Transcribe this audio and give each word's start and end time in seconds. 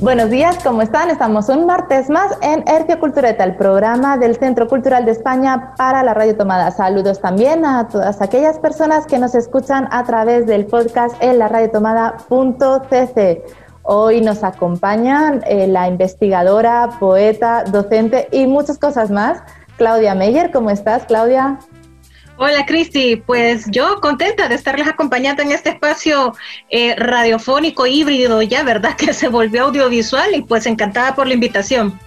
Buenos 0.00 0.28
días, 0.28 0.58
¿cómo 0.62 0.82
están? 0.82 1.08
Estamos 1.08 1.48
un 1.48 1.66
martes 1.66 2.10
más 2.10 2.36
en 2.42 2.62
Hercio 2.68 2.98
Cultureta, 2.98 3.44
el 3.44 3.56
programa 3.56 4.18
del 4.18 4.36
Centro 4.36 4.68
Cultural 4.68 5.04
de 5.04 5.12
España 5.12 5.72
para 5.76 6.02
la 6.02 6.12
Radio 6.12 6.36
Tomada. 6.36 6.70
Saludos 6.72 7.20
también 7.20 7.64
a 7.64 7.88
todas 7.88 8.20
aquellas 8.20 8.58
personas 8.58 9.06
que 9.06 9.18
nos 9.18 9.34
escuchan 9.34 9.88
a 9.90 10.04
través 10.04 10.46
del 10.46 10.66
podcast 10.66 11.16
en 11.20 11.38
la 11.38 11.48
radiotomada.cc. 11.48 13.44
Hoy 13.84 14.20
nos 14.20 14.42
acompañan 14.42 15.42
eh, 15.46 15.68
la 15.68 15.88
investigadora, 15.88 16.90
poeta, 16.98 17.64
docente 17.64 18.28
y 18.32 18.46
muchas 18.46 18.78
cosas 18.78 19.10
más. 19.10 19.42
Claudia 19.76 20.14
Meyer, 20.14 20.50
¿cómo 20.50 20.70
estás, 20.70 21.04
Claudia? 21.04 21.58
Hola 22.36 22.66
Cristi, 22.66 23.14
pues 23.14 23.66
yo 23.70 24.00
contenta 24.00 24.48
de 24.48 24.56
estarles 24.56 24.88
acompañando 24.88 25.42
en 25.42 25.52
este 25.52 25.70
espacio 25.70 26.34
eh, 26.68 26.96
radiofónico 26.96 27.86
híbrido 27.86 28.42
ya, 28.42 28.64
¿verdad? 28.64 28.94
Que 28.98 29.12
se 29.12 29.28
volvió 29.28 29.64
audiovisual 29.64 30.34
y 30.34 30.42
pues 30.42 30.66
encantada 30.66 31.14
por 31.14 31.28
la 31.28 31.34
invitación. 31.34 31.98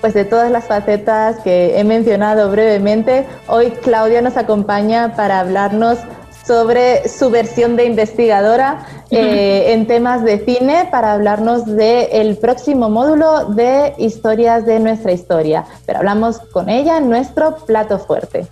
Pues 0.00 0.14
de 0.14 0.24
todas 0.24 0.50
las 0.50 0.64
facetas 0.64 1.38
que 1.44 1.78
he 1.78 1.84
mencionado 1.84 2.50
brevemente, 2.50 3.26
hoy 3.46 3.70
Claudia 3.82 4.22
nos 4.22 4.36
acompaña 4.36 5.14
para 5.14 5.38
hablarnos 5.38 5.98
sobre 6.44 7.06
su 7.08 7.30
versión 7.30 7.76
de 7.76 7.84
investigadora 7.84 8.86
eh, 9.10 9.72
en 9.72 9.86
temas 9.86 10.24
de 10.24 10.44
cine 10.44 10.88
para 10.90 11.12
hablarnos 11.12 11.64
del 11.64 12.38
próximo 12.38 12.88
módulo 12.88 13.50
de 13.50 13.94
historias 13.98 14.66
de 14.66 14.80
nuestra 14.80 15.12
historia. 15.12 15.64
Pero 15.86 16.00
hablamos 16.00 16.40
con 16.50 16.68
ella 16.70 16.96
en 16.96 17.08
nuestro 17.08 17.54
plato 17.66 18.00
fuerte. 18.00 18.48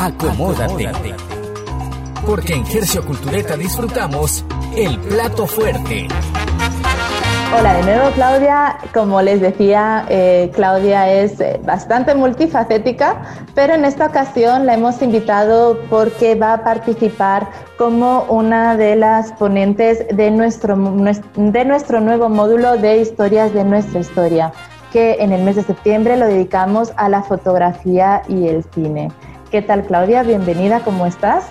Acomódate. 0.00 0.88
Porque 2.24 2.54
en 2.54 2.64
Gercio 2.64 3.04
Cultureta 3.04 3.54
disfrutamos 3.54 4.46
el 4.74 4.98
plato 4.98 5.46
fuerte. 5.46 6.08
Hola 7.54 7.74
de 7.74 7.82
nuevo 7.82 8.10
Claudia, 8.12 8.78
como 8.94 9.20
les 9.20 9.42
decía, 9.42 10.06
eh, 10.08 10.50
Claudia 10.54 11.12
es 11.12 11.38
eh, 11.42 11.60
bastante 11.62 12.14
multifacética, 12.14 13.20
pero 13.54 13.74
en 13.74 13.84
esta 13.84 14.06
ocasión 14.06 14.64
la 14.64 14.72
hemos 14.72 15.02
invitado 15.02 15.78
porque 15.90 16.34
va 16.34 16.54
a 16.54 16.64
participar 16.64 17.50
como 17.76 18.22
una 18.30 18.78
de 18.78 18.96
las 18.96 19.32
ponentes 19.32 20.06
de 20.16 20.30
nuestro, 20.30 20.78
de 21.36 21.64
nuestro 21.66 22.00
nuevo 22.00 22.30
módulo 22.30 22.78
de 22.78 23.02
historias 23.02 23.52
de 23.52 23.64
nuestra 23.64 24.00
historia, 24.00 24.50
que 24.94 25.16
en 25.20 25.32
el 25.32 25.42
mes 25.42 25.56
de 25.56 25.62
septiembre 25.62 26.16
lo 26.16 26.26
dedicamos 26.26 26.90
a 26.96 27.10
la 27.10 27.22
fotografía 27.22 28.22
y 28.28 28.48
el 28.48 28.64
cine. 28.72 29.10
¿Qué 29.50 29.62
tal 29.62 29.84
Claudia? 29.84 30.22
Bienvenida, 30.22 30.80
¿cómo 30.84 31.06
estás? 31.06 31.50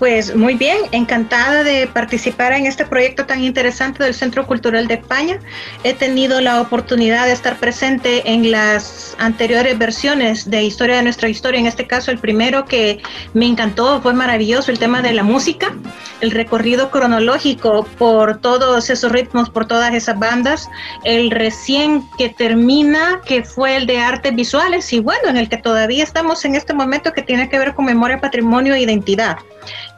Pues 0.00 0.34
muy 0.34 0.54
bien, 0.54 0.78
encantada 0.92 1.62
de 1.62 1.86
participar 1.86 2.54
en 2.54 2.64
este 2.64 2.86
proyecto 2.86 3.26
tan 3.26 3.44
interesante 3.44 4.02
del 4.02 4.14
Centro 4.14 4.46
Cultural 4.46 4.88
de 4.88 4.94
España. 4.94 5.38
He 5.84 5.92
tenido 5.92 6.40
la 6.40 6.62
oportunidad 6.62 7.26
de 7.26 7.32
estar 7.32 7.58
presente 7.58 8.22
en 8.24 8.50
las 8.50 9.14
anteriores 9.18 9.76
versiones 9.76 10.48
de 10.48 10.62
Historia 10.62 10.96
de 10.96 11.02
nuestra 11.02 11.28
historia. 11.28 11.60
En 11.60 11.66
este 11.66 11.86
caso, 11.86 12.10
el 12.10 12.18
primero 12.18 12.64
que 12.64 13.02
me 13.34 13.44
encantó 13.44 14.00
fue 14.00 14.14
maravilloso, 14.14 14.70
el 14.70 14.78
tema 14.78 15.02
de 15.02 15.12
la 15.12 15.22
música, 15.22 15.76
el 16.22 16.30
recorrido 16.30 16.90
cronológico 16.90 17.84
por 17.98 18.40
todos 18.40 18.88
esos 18.88 19.12
ritmos, 19.12 19.50
por 19.50 19.66
todas 19.66 19.92
esas 19.92 20.18
bandas. 20.18 20.70
El 21.04 21.30
recién 21.30 22.08
que 22.16 22.30
termina, 22.30 23.20
que 23.26 23.44
fue 23.44 23.76
el 23.76 23.86
de 23.86 23.98
artes 23.98 24.34
visuales 24.34 24.90
y 24.94 25.00
bueno, 25.00 25.28
en 25.28 25.36
el 25.36 25.50
que 25.50 25.58
todavía 25.58 26.02
estamos 26.02 26.42
en 26.46 26.54
este 26.54 26.72
momento 26.72 27.12
que 27.12 27.20
tiene 27.20 27.50
que 27.50 27.58
ver 27.58 27.74
con 27.74 27.84
memoria, 27.84 28.18
patrimonio 28.18 28.72
e 28.72 28.80
identidad 28.80 29.36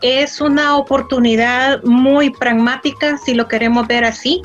es 0.02 0.40
una 0.40 0.76
oportunidad 0.76 1.82
muy 1.84 2.30
pragmática, 2.30 3.16
si 3.18 3.34
lo 3.34 3.48
queremos 3.48 3.86
ver 3.86 4.04
así, 4.04 4.42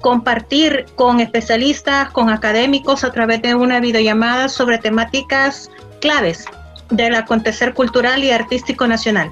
compartir 0.00 0.86
con 0.94 1.20
especialistas, 1.20 2.10
con 2.10 2.30
académicos 2.30 3.04
a 3.04 3.12
través 3.12 3.42
de 3.42 3.54
una 3.54 3.80
videollamada 3.80 4.48
sobre 4.48 4.78
temáticas 4.78 5.70
claves 6.00 6.46
del 6.90 7.14
acontecer 7.14 7.74
cultural 7.74 8.24
y 8.24 8.30
artístico 8.30 8.86
nacional. 8.86 9.30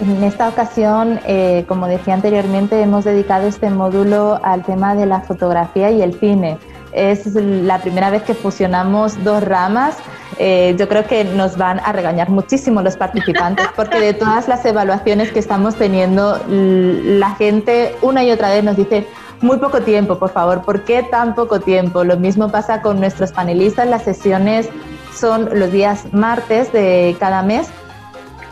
En 0.00 0.24
esta 0.24 0.48
ocasión, 0.48 1.20
eh, 1.26 1.64
como 1.68 1.86
decía 1.86 2.14
anteriormente, 2.14 2.80
hemos 2.80 3.04
dedicado 3.04 3.46
este 3.46 3.70
módulo 3.70 4.40
al 4.42 4.64
tema 4.64 4.94
de 4.94 5.06
la 5.06 5.20
fotografía 5.20 5.90
y 5.90 6.02
el 6.02 6.18
cine. 6.18 6.58
Es 6.92 7.26
la 7.34 7.80
primera 7.80 8.10
vez 8.10 8.22
que 8.22 8.34
fusionamos 8.34 9.22
dos 9.24 9.42
ramas. 9.42 9.96
Eh, 10.38 10.74
yo 10.78 10.88
creo 10.88 11.06
que 11.06 11.24
nos 11.24 11.56
van 11.56 11.80
a 11.80 11.92
regañar 11.92 12.30
muchísimo 12.30 12.82
los 12.82 12.96
participantes 12.96 13.66
porque 13.76 13.98
de 14.00 14.14
todas 14.14 14.48
las 14.48 14.64
evaluaciones 14.64 15.30
que 15.30 15.38
estamos 15.38 15.76
teniendo, 15.76 16.40
la 16.48 17.34
gente 17.34 17.94
una 18.02 18.24
y 18.24 18.30
otra 18.30 18.50
vez 18.50 18.64
nos 18.64 18.76
dice, 18.76 19.06
muy 19.42 19.58
poco 19.58 19.82
tiempo, 19.82 20.18
por 20.18 20.30
favor, 20.30 20.62
¿por 20.62 20.84
qué 20.84 21.02
tan 21.02 21.34
poco 21.34 21.60
tiempo? 21.60 22.04
Lo 22.04 22.16
mismo 22.16 22.50
pasa 22.50 22.80
con 22.80 23.00
nuestros 23.00 23.32
panelistas, 23.32 23.88
las 23.88 24.04
sesiones 24.04 24.68
son 25.14 25.48
los 25.58 25.70
días 25.72 26.12
martes 26.12 26.72
de 26.72 27.16
cada 27.18 27.42
mes, 27.42 27.68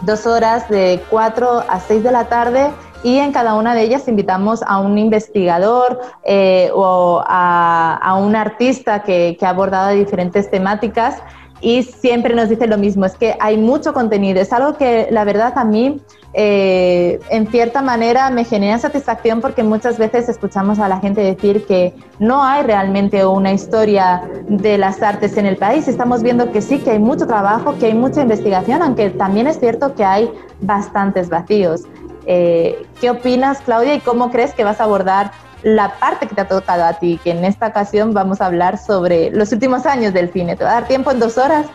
dos 0.03 0.27
horas 0.27 0.69
de 0.69 1.03
4 1.09 1.65
a 1.69 1.81
6 1.81 2.03
de 2.03 2.13
la 2.13 2.25
tarde 2.25 2.71
y 3.03 3.19
en 3.19 3.33
cada 3.33 3.55
una 3.55 3.75
de 3.75 3.83
ellas 3.83 4.09
invitamos 4.09 4.63
a 4.67 4.79
un 4.79 4.99
investigador 4.99 6.01
eh, 6.25 6.71
o 6.75 7.23
a, 7.27 8.19
un 8.21 8.37
artista 8.37 9.03
que, 9.03 9.37
que 9.39 9.47
ha 9.47 9.51
abordado 9.51 9.91
diferentes 9.91 10.51
temáticas 10.51 11.23
y 11.61 11.83
siempre 11.83 12.35
nos 12.35 12.49
dice 12.49 12.67
lo 12.67 12.79
mismo, 12.79 13.05
es 13.05 13.17
que 13.17 13.37
hay 13.39 13.57
mucho 13.59 13.93
contenido, 13.93 14.41
es 14.41 14.53
algo 14.53 14.77
que 14.77 15.09
la 15.11 15.25
verdad 15.25 15.53
a 15.57 15.65
mí 15.65 16.01
eh, 16.33 17.19
en 17.29 17.49
cierta 17.49 17.83
manera 17.83 18.31
me 18.31 18.45
genera 18.45 18.79
satisfacción 18.79 19.41
porque 19.41 19.65
muchas 19.65 19.99
veces 19.99 20.29
escuchamos 20.29 20.79
a 20.79 20.89
la 20.89 21.01
gente 21.01 21.21
decir 21.21 21.67
que 21.67 21.93
no 22.21 22.45
hay 22.45 22.63
realmente 22.63 23.27
una 23.27 23.53
historia 23.53 24.23
de 24.49 24.79
las 24.79 25.03
artes 25.03 25.37
en 25.37 25.47
el 25.47 25.57
país. 25.57 25.89
Estamos 25.89 26.23
viendo 26.23 26.53
que 26.53 26.63
sí, 26.63 26.79
que 26.79 26.93
hay 26.93 26.99
mucho 27.01 27.27
trabajo, 27.27 27.77
que 27.79 27.87
hay 27.87 27.95
mucha 27.95 28.23
investigación, 28.23 28.81
aunque 28.81 29.11
también 29.11 29.49
es 29.49 29.59
cierto 29.59 29.95
que 29.95 30.05
hay 30.05 30.31
bastantes 30.61 31.29
vacíos. 31.29 31.83
Eh, 32.27 32.87
¿Qué 33.01 33.11
opinas, 33.11 33.61
Claudia, 33.61 33.95
y 33.95 34.01
cómo 34.01 34.31
crees 34.31 34.55
que 34.55 34.65
vas 34.65 34.81
a 34.81 34.85
abordar 34.85 35.33
la 35.63 35.99
parte 35.99 36.27
que 36.27 36.35
te 36.35 36.41
ha 36.41 36.49
tocado 36.49 36.85
a 36.85 36.95
ti, 36.95 37.21
que 37.23 37.31
en 37.31 37.45
esta 37.45 37.69
ocasión 37.69 38.15
vamos 38.15 38.41
a 38.41 38.47
hablar 38.47 38.79
sobre 38.79 39.31
los 39.31 39.53
últimos 39.53 39.87
años 39.87 40.13
del 40.13 40.33
cine. 40.33 40.57
¿Te 40.57 40.65
va 40.65 40.71
a 40.71 40.75
dar 40.75 40.89
tiempo 40.89 41.11
en 41.11 41.21
dos 41.21 41.39
horas? 41.39 41.67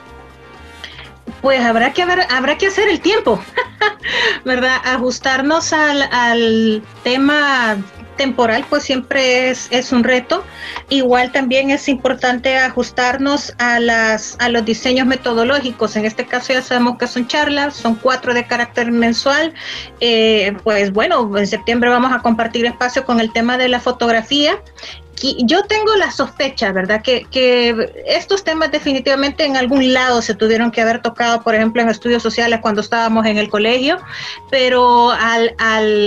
Pues 1.41 1.63
habrá 1.63 1.93
que, 1.93 2.01
haber, 2.01 2.21
habrá 2.31 2.57
que 2.57 2.67
hacer 2.67 2.87
el 2.89 2.99
tiempo, 2.99 3.39
¿verdad? 4.45 4.77
Ajustarnos 4.83 5.73
al, 5.73 6.03
al 6.11 6.83
tema 7.03 7.77
temporal 8.15 8.65
pues 8.69 8.83
siempre 8.83 9.49
es, 9.49 9.67
es, 9.71 9.91
un 9.91 10.03
reto. 10.03 10.43
Igual 10.89 11.31
también 11.31 11.69
es 11.69 11.87
importante 11.87 12.57
ajustarnos 12.57 13.53
a, 13.57 13.79
las, 13.79 14.35
a 14.39 14.49
los 14.49 14.65
diseños 14.65 15.07
metodológicos. 15.07 15.95
En 15.95 16.05
este 16.05 16.25
caso 16.25 16.53
ya 16.53 16.61
sabemos 16.61 16.97
que 16.97 17.07
son 17.07 17.27
charlas, 17.27 17.75
son 17.75 17.95
cuatro 17.95 18.33
de 18.33 18.45
carácter 18.45 18.91
mensual. 18.91 19.53
Eh, 19.99 20.55
pues 20.63 20.91
bueno, 20.91 21.37
en 21.37 21.47
septiembre 21.47 21.89
vamos 21.89 22.11
a 22.11 22.19
compartir 22.19 22.65
espacio 22.65 23.05
con 23.05 23.19
el 23.19 23.31
tema 23.31 23.57
de 23.57 23.69
la 23.69 23.79
fotografía 23.79 24.59
yo 25.21 25.63
tengo 25.63 25.95
la 25.95 26.11
sospecha, 26.11 26.71
¿verdad? 26.71 27.01
Que, 27.01 27.25
estos 28.05 28.43
temas 28.43 28.71
definitivamente 28.71 29.45
en 29.45 29.57
algún 29.57 29.93
lado 29.93 30.21
se 30.21 30.35
tuvieron 30.35 30.71
que 30.71 30.81
haber 30.81 31.01
tocado, 31.01 31.41
por 31.41 31.55
ejemplo, 31.55 31.81
en 31.81 31.89
estudios 31.89 32.21
sociales 32.21 32.59
cuando 32.61 32.81
estábamos 32.81 33.25
en 33.25 33.37
el 33.37 33.49
colegio, 33.49 33.97
pero 34.49 35.11
al, 35.11 35.55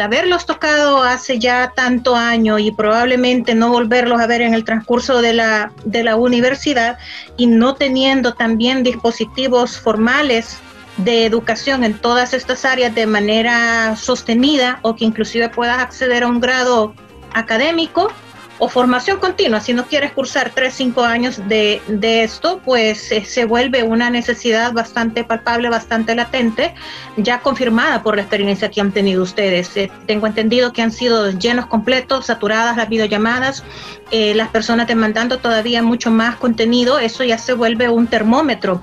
haberlos 0.01 0.47
tocado 0.47 1.03
hace 1.03 1.39
ya 1.39 1.73
tanto 1.75 2.17
año 2.17 2.59
y 2.59 2.71
probablemente 2.71 3.55
no 3.55 3.71
volverlos 3.71 4.21
a 4.21 4.27
ver 4.27 4.43
en 4.43 4.55
el 4.55 4.65
transcurso 4.65 5.23
de 5.23 5.33
la, 5.33 5.73
de 5.85 6.05
la 6.05 6.17
universidad 6.17 6.99
y 7.37 7.47
no 7.47 7.75
teniendo 7.75 8.35
también 8.35 8.83
dispositivos 8.83 9.79
formales 9.79 10.59
de 10.99 11.25
educación 11.25 11.85
en 11.85 11.95
todas 11.95 12.35
estas 12.35 12.65
áreas 12.65 12.95
de 12.95 13.07
manera 13.07 13.95
sostenida 13.97 14.81
o 14.83 14.97
que 14.97 15.05
inclusive 15.05 15.49
puedas 15.49 15.79
acceder 15.79 16.25
a 16.25 16.27
un 16.27 16.41
grado 16.41 16.93
académico, 17.35 18.13
o 18.59 18.69
formación 18.69 19.19
continua. 19.19 19.61
Si 19.61 19.73
no 19.73 19.87
quieres 19.87 20.13
cursar 20.13 20.51
3, 20.55 20.73
5 20.75 21.05
años 21.05 21.49
de, 21.49 21.81
de 21.87 22.25
esto, 22.25 22.61
pues 22.65 23.11
eh, 23.13 23.25
se 23.25 23.45
vuelve 23.45 23.83
una 23.83 24.11
necesidad 24.11 24.73
bastante 24.73 25.25
palpable, 25.25 25.69
bastante 25.69 26.15
latente, 26.15 26.75
ya 27.17 27.41
confirmada 27.41 28.03
por 28.03 28.17
la 28.17 28.23
experiencia 28.23 28.71
que 28.71 28.81
han 28.81 28.93
tenido 28.93 29.23
ustedes. 29.23 29.77
Eh, 29.77 29.91
tengo 30.07 30.27
entendido 30.27 30.73
que 30.73 30.83
han 30.83 30.93
sido 30.93 31.31
llenos 31.31 31.67
completos, 31.67 32.27
saturadas 32.27 32.77
las 32.77 32.89
videollamadas, 32.89 33.65
eh, 34.11 34.35
las 34.35 34.49
personas 34.49 34.89
demandando 34.89 35.39
todavía 35.39 35.83
mucho 35.83 36.11
más 36.11 36.37
contenido, 36.37 36.99
eso 36.99 37.25
ya 37.25 37.39
se 37.39 37.53
vuelve 37.53 37.89
un 37.89 38.07
termómetro 38.07 38.83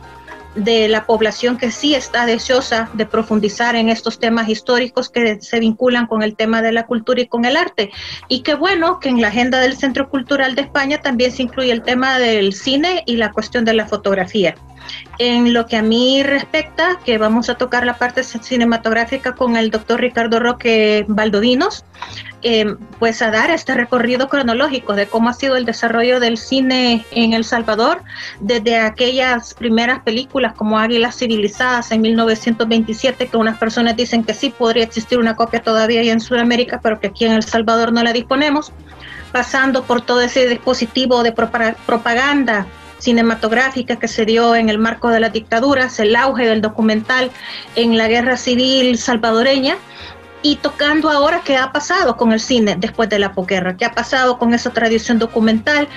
de 0.56 0.88
la 0.88 1.06
población 1.06 1.57
que 1.57 1.72
sí 1.72 1.96
está 1.96 2.25
deseosa 2.25 2.90
de 2.94 3.06
profundizar 3.06 3.75
en 3.75 3.90
estos 3.90 4.19
temas 4.19 4.50
históricos 4.50 5.10
que 5.10 5.40
se 5.42 5.60
vinculan 5.60 6.07
con 6.07 6.24
el 6.24 6.36
tema 6.36 6.62
de 6.62 6.72
la 6.72 6.86
cultura 6.86 7.22
y 7.22 7.28
con 7.28 7.46
el 7.46 7.57
arte. 7.57 7.92
Y 8.30 8.42
qué 8.42 8.56
bueno 8.56 9.00
que 9.00 9.10
en 9.10 9.22
la 9.22 9.28
agenda 9.28 9.60
del 9.60 9.78
Centro 9.78 10.10
Cultural 10.10 10.56
de 10.56 10.62
España 10.62 11.02
también 11.02 11.31
se 11.31 11.44
incluye 11.44 11.72
el 11.72 11.84
tema 11.84 12.19
del 12.19 12.54
cine 12.54 13.04
y 13.06 13.18
la 13.18 13.31
cuestión 13.31 13.66
de 13.66 13.74
la 13.74 13.86
fotografía. 13.86 14.56
En 15.18 15.54
lo 15.54 15.66
que 15.66 15.78
a 15.78 15.82
mí 15.82 16.24
respecta, 16.24 17.00
que 17.06 17.18
vamos 17.18 17.50
a 17.50 17.56
tocar 17.56 17.86
la 17.86 17.98
parte 17.98 18.24
cinematográfica 18.24 19.34
con 19.34 19.56
el 19.56 19.72
doctor 19.72 20.02
Ricardo 20.02 20.40
Roque 20.40 21.06
Valdovinos, 21.08 21.86
eh, 22.42 22.76
pues 23.00 23.22
a 23.22 23.32
dar 23.32 23.50
este 23.50 23.74
recorrido 23.74 24.28
cronológico 24.30 24.94
de 24.94 25.08
cómo 25.08 25.30
ha 25.30 25.34
sido 25.34 25.56
el 25.56 25.66
desarrollo 25.66 26.20
del 26.20 26.38
cine 26.38 27.06
en 27.12 27.34
El 27.34 27.44
Salvador, 27.44 28.04
desde 28.40 28.78
aquellas 28.78 29.54
primeras 29.54 30.02
películas 30.02 30.54
como 30.54 30.78
Águilas 30.78 31.18
Civilizadas 31.18 31.92
en 31.92 32.02
1927, 32.02 33.28
que 33.28 33.38
unas 33.38 33.58
personas 33.58 33.96
dicen 33.96 34.24
que 34.24 34.34
sí 34.34 34.50
podría 34.50 34.84
existir 34.84 35.18
una 35.18 35.36
copia 35.36 35.64
todavía 35.64 36.02
en 36.04 36.20
Sudamérica, 36.20 36.82
pero 36.84 37.00
que 37.00 37.08
aquí 37.08 37.26
en 37.26 37.32
El 37.32 37.44
Salvador 37.44 37.94
no 37.94 38.04
la 38.04 38.14
disponemos, 38.14 38.72
pasando 39.32 39.84
por 39.84 40.02
todo 40.02 40.22
ese 40.22 40.48
dispositivo 40.48 41.24
de 41.24 41.32
propaganda 41.32 42.68
cinematográfica 43.00 43.97
que 43.97 44.07
se 44.07 44.25
dio 44.25 44.56
en 44.56 44.69
el 44.69 44.77
marco 44.77 45.09
de 45.09 45.19
las 45.19 45.33
dictaduras, 45.33 46.00
el 46.00 46.15
auge 46.15 46.47
del 46.47 46.62
documental 46.62 47.31
en 47.75 47.97
la 47.97 48.07
guerra 48.07 48.38
civil 48.38 48.97
salvadoreña 48.97 49.77
y 50.42 50.57
tocando 50.57 51.09
ahora 51.09 51.42
qué 51.44 51.57
ha 51.57 51.71
pasado 51.71 52.18
con 52.18 52.31
el 52.31 52.39
cine 52.39 52.75
después 52.77 53.09
de 53.09 53.19
la 53.19 53.33
posguerra, 53.33 53.77
qué 53.77 53.86
ha 53.86 53.94
pasado 53.94 54.38
con 54.38 54.53
esa 54.53 54.69
tradición 54.71 55.18
documental, 55.18 55.88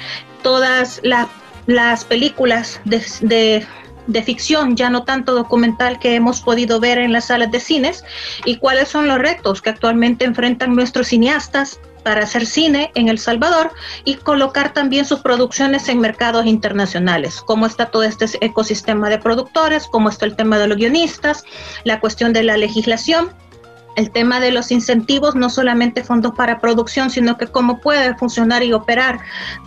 todas 0.42 1.00
las, 1.02 2.04
películas 2.04 2.80
de, 2.86 3.66
de 4.06 4.22
ficción, 4.22 4.74
ya 4.74 4.88
no 4.88 5.04
tanto 5.04 5.34
documental 5.34 5.98
que 5.98 6.14
hemos 6.14 6.40
podido 6.40 6.80
ver 6.80 6.96
en 6.96 7.12
las 7.12 7.26
salas 7.26 7.50
de 7.50 7.60
cines 7.60 8.04
y 8.46 8.56
cuáles 8.56 8.88
son 8.88 9.06
los 9.06 9.18
retos 9.18 9.60
que 9.60 9.68
actualmente 9.68 10.24
enfrentan 10.24 10.74
nuestros 10.74 11.08
cineastas 11.08 11.78
para 12.08 12.22
hacer 12.22 12.46
cine 12.46 12.90
en 12.94 13.08
El 13.10 13.18
Salvador 13.18 13.70
y 14.02 14.14
colocar 14.14 14.72
también 14.72 15.04
sus 15.04 15.20
producciones 15.20 15.90
en 15.90 16.00
mercados 16.00 16.46
internacionales. 16.46 17.42
Cómo 17.44 17.66
está 17.66 17.90
todo 17.90 18.02
este 18.02 18.24
ecosistema 18.40 19.10
de 19.10 19.18
productores, 19.18 19.86
cómo 19.86 20.08
está 20.08 20.24
el 20.24 20.34
tema 20.34 20.58
de 20.58 20.68
los 20.68 20.78
guionistas, 20.78 21.44
la 21.84 22.00
cuestión 22.00 22.32
de 22.32 22.44
la 22.44 22.56
legislación 22.56 23.28
el 23.96 24.12
tema 24.12 24.38
de 24.38 24.52
los 24.52 24.70
incentivos, 24.70 25.34
no 25.34 25.50
solamente 25.50 26.04
fondos 26.04 26.32
para 26.36 26.60
producción, 26.60 27.10
sino 27.10 27.36
que 27.36 27.48
cómo 27.48 27.80
puede 27.80 28.14
funcionar 28.14 28.62
y 28.62 28.72
operar 28.72 29.18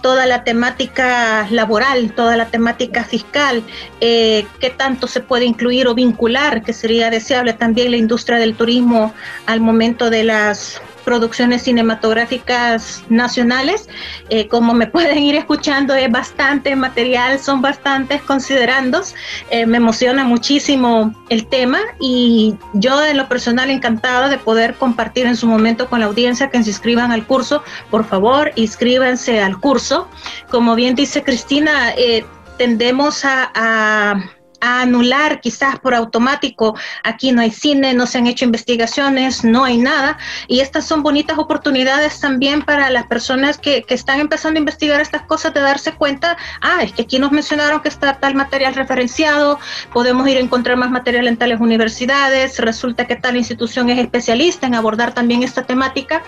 toda 0.02 0.26
la 0.26 0.46
temática 0.46 1.46
laboral, 1.52 2.14
toda 2.16 2.38
la 2.38 2.46
temática 2.46 3.04
fiscal, 3.04 3.62
eh, 4.00 4.48
qué 4.62 4.70
tanto 4.70 5.08
se 5.08 5.20
puede 5.20 5.44
incluir 5.44 5.86
o 5.88 5.94
vincular, 5.94 6.64
que 6.64 6.72
sería 6.72 7.10
deseable 7.10 7.52
también 7.52 7.92
la 7.92 7.98
industria 7.98 8.38
del 8.38 8.56
turismo 8.56 9.14
al 9.48 9.60
momento 9.60 10.10
de 10.10 10.24
las 10.24 10.82
producciones 11.02 11.64
cinematográficas 11.64 13.04
nacionales. 13.10 13.90
Eh, 14.30 14.48
como 14.48 14.74
me 14.74 14.88
pueden 14.96 15.20
ir 15.20 15.36
escuchando, 15.36 15.94
es 15.94 16.12
bastante 16.12 16.76
material, 16.76 17.40
son 17.40 17.62
bastantes 17.62 18.22
considerandos. 18.22 19.16
Eh, 19.50 19.66
me 19.66 19.78
emociona 19.78 20.24
muchísimo 20.24 21.14
el 21.30 21.48
tema 21.48 21.80
y 22.00 22.56
yo 22.74 23.04
en 23.06 23.18
lo 23.18 23.28
personal 23.28 23.70
encantada 23.70 24.30
de 24.30 24.38
poder 24.38 24.76
compartir 24.76 25.26
en 25.26 25.36
su 25.36 25.48
momento 25.48 25.90
con 25.90 26.00
la 26.00 26.06
audiencia 26.08 26.50
que 26.50 26.64
se 26.64 26.70
inscriban 26.70 27.12
al 27.12 27.26
curso. 27.26 27.64
Por 27.90 28.06
favor, 28.06 28.52
inscríbanse 28.56 29.42
al 29.42 29.60
curso. 29.60 30.08
Como 30.50 30.76
bien 30.76 30.96
dice 30.96 31.24
Cristina, 31.24 31.92
eh, 31.98 32.26
tendemos 32.58 33.26
a 33.26 33.52
a 33.54 34.16
anular 34.62 35.42
quizás 35.42 35.80
por 35.80 35.94
automático, 35.94 36.76
aquí 37.04 37.32
no 37.32 37.42
hay 37.42 37.52
cine, 37.52 37.94
no 37.94 38.06
se 38.06 38.20
han 38.20 38.28
hecho 38.28 38.46
investigaciones, 38.46 39.44
no 39.44 39.66
hay 39.66 39.78
nada. 39.78 40.18
Y 40.48 40.60
estas 40.60 40.86
son 40.86 41.04
bonitas 41.04 41.38
oportunidades 41.38 42.20
también 42.20 42.62
para 42.62 42.90
las 42.90 43.08
personas 43.08 43.58
que, 43.58 43.84
que 43.84 43.94
están 43.94 44.20
empezando 44.20 44.58
a 44.58 44.62
investigar 44.62 45.02
estas 45.02 45.24
cosas, 45.24 45.54
de 45.54 45.62
darse 45.62 45.94
cuenta, 45.94 46.38
ah, 46.62 46.84
es 46.84 46.94
que 46.94 47.04
aquí 47.04 47.20
nos 47.20 47.32
mencionaron 47.32 47.82
que 47.82 47.90
está 47.90 48.20
tal 48.20 48.36
material 48.36 48.76
referenciado, 48.76 49.60
podemos 49.94 50.28
ir 50.28 50.38
a 50.38 50.42
encontrar 50.42 50.78
más 50.78 50.92
material 50.92 51.28
en 51.28 51.38
tales 51.38 51.60
universidades, 51.60 52.60
resulta 52.60 53.08
que 53.08 53.16
tal 53.16 53.38
institución 53.38 53.90
es 53.90 54.00
especialista 54.00 54.68
en 54.68 54.76
abordar 54.76 55.14
también 55.14 55.44
esta 55.44 55.64
temática 55.64 56.24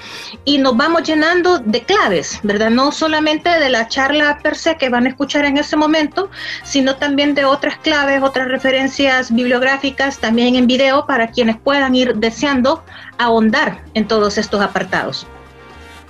y 0.46 0.58
nos 0.58 0.76
vamos 0.76 1.04
llenando 1.04 1.60
de 1.60 1.84
claves, 1.84 2.40
¿verdad? 2.44 2.70
No 2.70 2.92
solamente 2.92 3.50
de 3.50 3.70
la 3.70 3.88
charla 3.88 4.40
per 4.42 4.56
se 4.56 4.76
que 4.78 4.90
van 4.90 5.06
a 5.06 5.10
escuchar 5.10 5.46
en 5.46 5.58
ese 5.58 5.76
momento, 5.76 6.30
sino 6.64 6.96
también 6.96 7.36
de 7.36 7.46
otras 7.46 7.78
claves 7.78 8.22
otras 8.24 8.48
referencias 8.48 9.32
bibliográficas 9.32 10.20
también 10.20 10.56
en 10.56 10.68
video 10.68 11.06
para 11.06 11.28
quienes 11.28 11.58
puedan 11.58 11.94
ir 11.96 12.16
deseando 12.16 12.84
ahondar 13.18 13.84
en 13.94 14.08
todos 14.08 14.38
estos 14.38 14.62
apartados. 14.62 15.28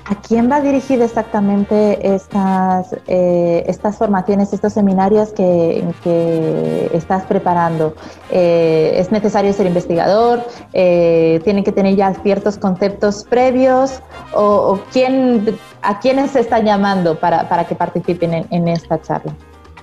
¿A 0.05 0.15
quién 0.15 0.51
va 0.51 0.59
dirigido 0.59 1.05
exactamente 1.05 2.13
estas, 2.13 2.93
eh, 3.07 3.63
estas 3.67 3.97
formaciones, 3.97 4.51
estos 4.51 4.73
seminarios 4.73 5.31
que, 5.31 6.89
estás 6.93 7.23
preparando? 7.23 7.95
Eh, 8.29 8.95
¿Es 8.97 9.13
necesario 9.13 9.53
ser 9.53 9.65
investigador? 9.65 10.45
Eh, 10.73 11.39
¿Tienen 11.45 11.63
que 11.63 11.71
tener 11.71 11.95
ya 11.95 12.13
ciertos 12.15 12.57
conceptos 12.57 13.23
previos? 13.23 14.01
¿O, 14.33 14.77
quién, 14.91 15.57
a 15.81 15.99
quiénes 16.01 16.31
se 16.31 16.41
están 16.41 16.65
llamando 16.65 17.17
para, 17.17 17.47
para 17.47 17.63
que 17.65 17.75
participen 17.75 18.45
en 18.49 18.67
esta 18.67 19.01
charla? 19.01 19.33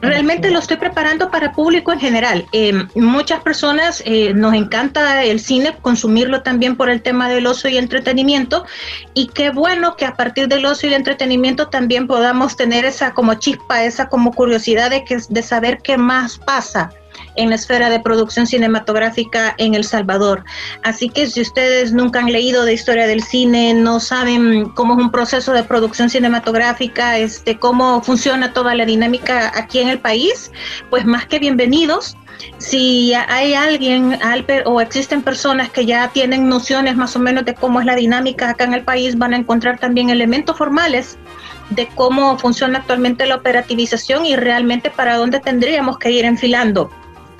Realmente 0.00 0.50
lo 0.50 0.58
estoy 0.58 0.78
preparando 0.78 1.30
para 1.30 1.52
público 1.52 1.92
en 1.92 2.00
general. 2.00 2.46
Eh, 2.52 2.72
muchas 2.94 3.40
personas 3.40 4.02
eh, 4.06 4.32
nos 4.34 4.54
encanta 4.54 5.24
el 5.24 5.40
cine, 5.40 5.76
consumirlo 5.82 6.42
también 6.42 6.76
por 6.76 6.88
el 6.88 7.02
tema 7.02 7.28
del 7.28 7.46
ocio 7.46 7.68
y 7.68 7.76
entretenimiento. 7.76 8.64
Y 9.12 9.28
qué 9.28 9.50
bueno 9.50 9.96
que 9.96 10.06
a 10.06 10.14
partir 10.14 10.48
del 10.48 10.64
ocio 10.64 10.88
y 10.88 10.94
entretenimiento 10.94 11.68
también 11.68 12.06
podamos 12.06 12.56
tener 12.56 12.84
esa 12.84 13.12
como 13.12 13.34
chispa, 13.34 13.84
esa 13.84 14.08
como 14.08 14.32
curiosidad 14.32 14.90
de, 14.90 15.04
que, 15.04 15.18
de 15.28 15.42
saber 15.42 15.78
qué 15.82 15.98
más 15.98 16.38
pasa 16.38 16.90
en 17.40 17.48
la 17.48 17.56
esfera 17.56 17.90
de 17.90 18.00
producción 18.00 18.46
cinematográfica 18.46 19.54
en 19.58 19.74
El 19.74 19.84
Salvador. 19.84 20.44
Así 20.82 21.08
que 21.08 21.26
si 21.26 21.40
ustedes 21.40 21.92
nunca 21.92 22.20
han 22.20 22.30
leído 22.30 22.64
de 22.64 22.74
historia 22.74 23.06
del 23.06 23.22
cine, 23.22 23.74
no 23.74 23.98
saben 23.98 24.68
cómo 24.70 24.94
es 24.94 25.00
un 25.00 25.10
proceso 25.10 25.52
de 25.52 25.64
producción 25.64 26.10
cinematográfica, 26.10 27.18
este, 27.18 27.58
cómo 27.58 28.02
funciona 28.02 28.52
toda 28.52 28.74
la 28.74 28.84
dinámica 28.84 29.52
aquí 29.54 29.78
en 29.78 29.88
el 29.88 29.98
país, 29.98 30.52
pues 30.90 31.04
más 31.04 31.26
que 31.26 31.38
bienvenidos. 31.38 32.16
Si 32.58 33.12
hay 33.14 33.54
alguien 33.54 34.18
o 34.64 34.80
existen 34.80 35.22
personas 35.22 35.70
que 35.70 35.84
ya 35.84 36.08
tienen 36.08 36.48
nociones 36.48 36.96
más 36.96 37.14
o 37.16 37.18
menos 37.18 37.44
de 37.44 37.54
cómo 37.54 37.80
es 37.80 37.86
la 37.86 37.94
dinámica 37.94 38.50
acá 38.50 38.64
en 38.64 38.74
el 38.74 38.82
país, 38.82 39.18
van 39.18 39.34
a 39.34 39.36
encontrar 39.36 39.78
también 39.78 40.08
elementos 40.10 40.56
formales 40.56 41.18
de 41.70 41.86
cómo 41.94 42.38
funciona 42.38 42.78
actualmente 42.78 43.26
la 43.26 43.36
operativización 43.36 44.26
y 44.26 44.36
realmente 44.36 44.90
para 44.90 45.16
dónde 45.16 45.40
tendríamos 45.40 45.98
que 45.98 46.10
ir 46.10 46.24
enfilando 46.24 46.90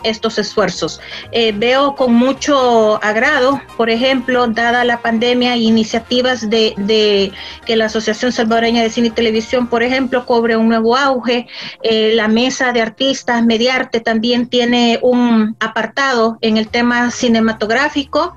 estos 0.02 0.38
esfuerzos. 0.38 1.00
Eh, 1.33 1.52
veo 1.52 1.95
con 1.95 2.14
mucho 2.14 3.02
agrado, 3.02 3.61
por 3.76 3.90
ejemplo, 3.90 4.47
dada 4.49 4.85
la 4.85 5.02
pandemia, 5.02 5.57
iniciativas 5.57 6.49
de, 6.49 7.33
que 7.66 7.76
la 7.76 7.87
Asociación 7.87 8.33
Salvadoreña 8.33 8.83
de 8.83 8.90
Cine 8.90 9.09
y 9.09 9.11
Televisión, 9.11 9.66
por 9.66 9.83
ejemplo, 9.83 10.26
cobre 10.26 10.57
un 10.57 10.69
nuevo 10.69 10.97
auge. 10.97 11.47
Eh, 11.83 12.12
la 12.14 12.28
Mesa 12.28 12.73
de 12.73 12.83
Artistas 12.83 13.45
Mediarte 13.45 14.00
también 14.00 14.49
tiene 14.49 14.99
un 15.02 15.57
apartado 15.61 16.38
en 16.40 16.57
el 16.57 16.69
tema 16.69 17.11
cinematográfico 17.11 18.35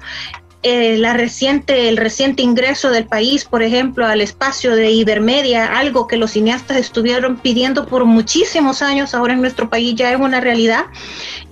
eh, 0.64 0.98
la 0.98 1.14
reciente, 1.14 1.90
el 1.90 1.98
reciente 1.98 2.42
ingreso 2.42 2.90
del 2.90 3.06
país, 3.06 3.44
por 3.44 3.64
ejemplo, 3.64 4.06
al 4.08 4.22
espacio 4.22 4.76
de 4.76 4.92
Ibermedia, 4.92 5.78
algo 5.78 6.08
que 6.08 6.16
los 6.16 6.32
cineastas 6.32 6.78
estuvieron 6.78 7.36
pidiendo 7.36 7.86
por 7.86 8.06
muchísimos 8.06 8.82
años, 8.82 9.14
ahora 9.14 9.34
en 9.34 9.42
nuestro 9.42 9.70
país 9.70 9.94
ya 9.96 10.12
es 10.12 10.20
una 10.20 10.40
realidad. 10.40 10.86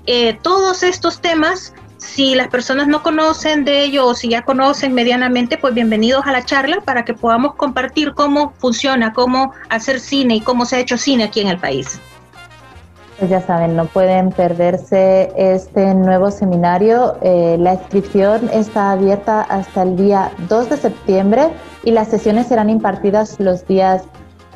Eh, 0.06 0.38
todos 0.41 0.84
estos 0.84 1.20
temas, 1.20 1.74
si 1.98 2.36
las 2.36 2.48
personas 2.48 2.88
no 2.88 3.03
conocen 3.03 3.65
de 3.65 3.84
ello 3.84 4.08
o 4.08 4.15
si 4.15 4.30
ya 4.30 4.44
conocen 4.44 4.94
medianamente, 4.94 5.58
pues 5.58 5.74
bienvenidos 5.74 6.25
a 6.25 6.32
la 6.32 6.46
charla 6.46 6.80
para 6.80 7.03
que 7.03 7.13
podamos 7.13 7.56
compartir 7.56 8.13
cómo 8.13 8.53
funciona, 8.60 9.12
cómo 9.12 9.51
hacer 9.70 10.00
cine 10.00 10.36
y 10.36 10.41
cómo 10.41 10.65
se 10.65 10.77
ha 10.77 10.80
hecho 10.80 10.98
cine 10.98 11.25
aquí 11.25 11.41
en 11.41 11.50
el 11.50 11.60
país. 11.60 12.00
Pues 13.22 13.30
ya 13.30 13.42
saben, 13.42 13.75
no 13.75 13.86
pueden 13.86 14.32
perderse 14.32 15.32
este 15.38 15.94
nuevo 15.94 16.32
seminario. 16.32 17.18
Eh, 17.22 17.56
la 17.60 17.75
inscripción 17.75 18.50
está 18.51 18.94
abierta 18.94 19.42
hasta 19.42 19.84
el 19.84 19.96
día 19.96 20.32
2 20.50 20.70
de 20.72 20.78
septiembre 20.78 21.50
y 21.84 21.92
las 21.92 22.08
sesiones 22.08 22.48
serán 22.48 22.72
impartidas 22.72 23.40
los 23.40 23.68
días 23.68 24.06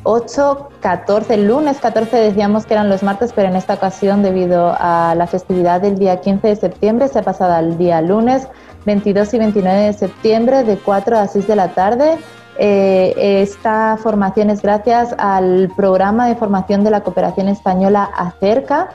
8, 0.01 0.69
14, 0.81 1.35
el 1.35 1.47
lunes 1.47 1.77
14 1.77 2.17
decíamos 2.17 2.65
que 2.65 2.73
eran 2.73 2.89
los 2.89 3.03
martes, 3.03 3.33
pero 3.35 3.49
en 3.49 3.55
esta 3.55 3.75
ocasión 3.75 4.23
debido 4.23 4.75
a 4.79 5.13
la 5.15 5.27
festividad 5.27 5.81
del 5.81 5.99
día 5.99 6.19
15 6.21 6.47
de 6.47 6.55
septiembre 6.55 7.07
se 7.07 7.19
ha 7.19 7.21
pasado 7.21 7.53
al 7.53 7.77
día 7.77 8.01
lunes 8.01 8.47
22 8.87 9.31
y 9.35 9.37
29 9.37 9.79
de 9.79 9.93
septiembre 9.93 10.63
de 10.63 10.77
4 10.77 11.19
a 11.19 11.27
6 11.27 11.45
de 11.45 11.55
la 11.55 11.67
tarde. 11.75 12.17
Eh, 12.57 13.41
esta 13.41 13.97
formación 13.97 14.49
es 14.49 14.61
gracias 14.61 15.13
al 15.17 15.71
programa 15.75 16.27
de 16.27 16.35
formación 16.35 16.83
de 16.83 16.91
la 16.91 17.01
cooperación 17.01 17.49
española 17.49 18.09
ACERCA 18.15 18.89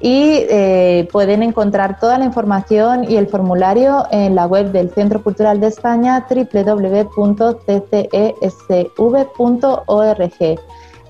y 0.00 0.44
eh, 0.50 1.08
pueden 1.10 1.42
encontrar 1.42 1.98
toda 1.98 2.18
la 2.18 2.26
información 2.26 3.10
y 3.10 3.16
el 3.16 3.28
formulario 3.28 4.04
en 4.10 4.34
la 4.34 4.46
web 4.46 4.70
del 4.70 4.90
Centro 4.90 5.22
Cultural 5.22 5.58
de 5.60 5.68
España 5.68 6.26
www.ccesv.org. 6.28 7.46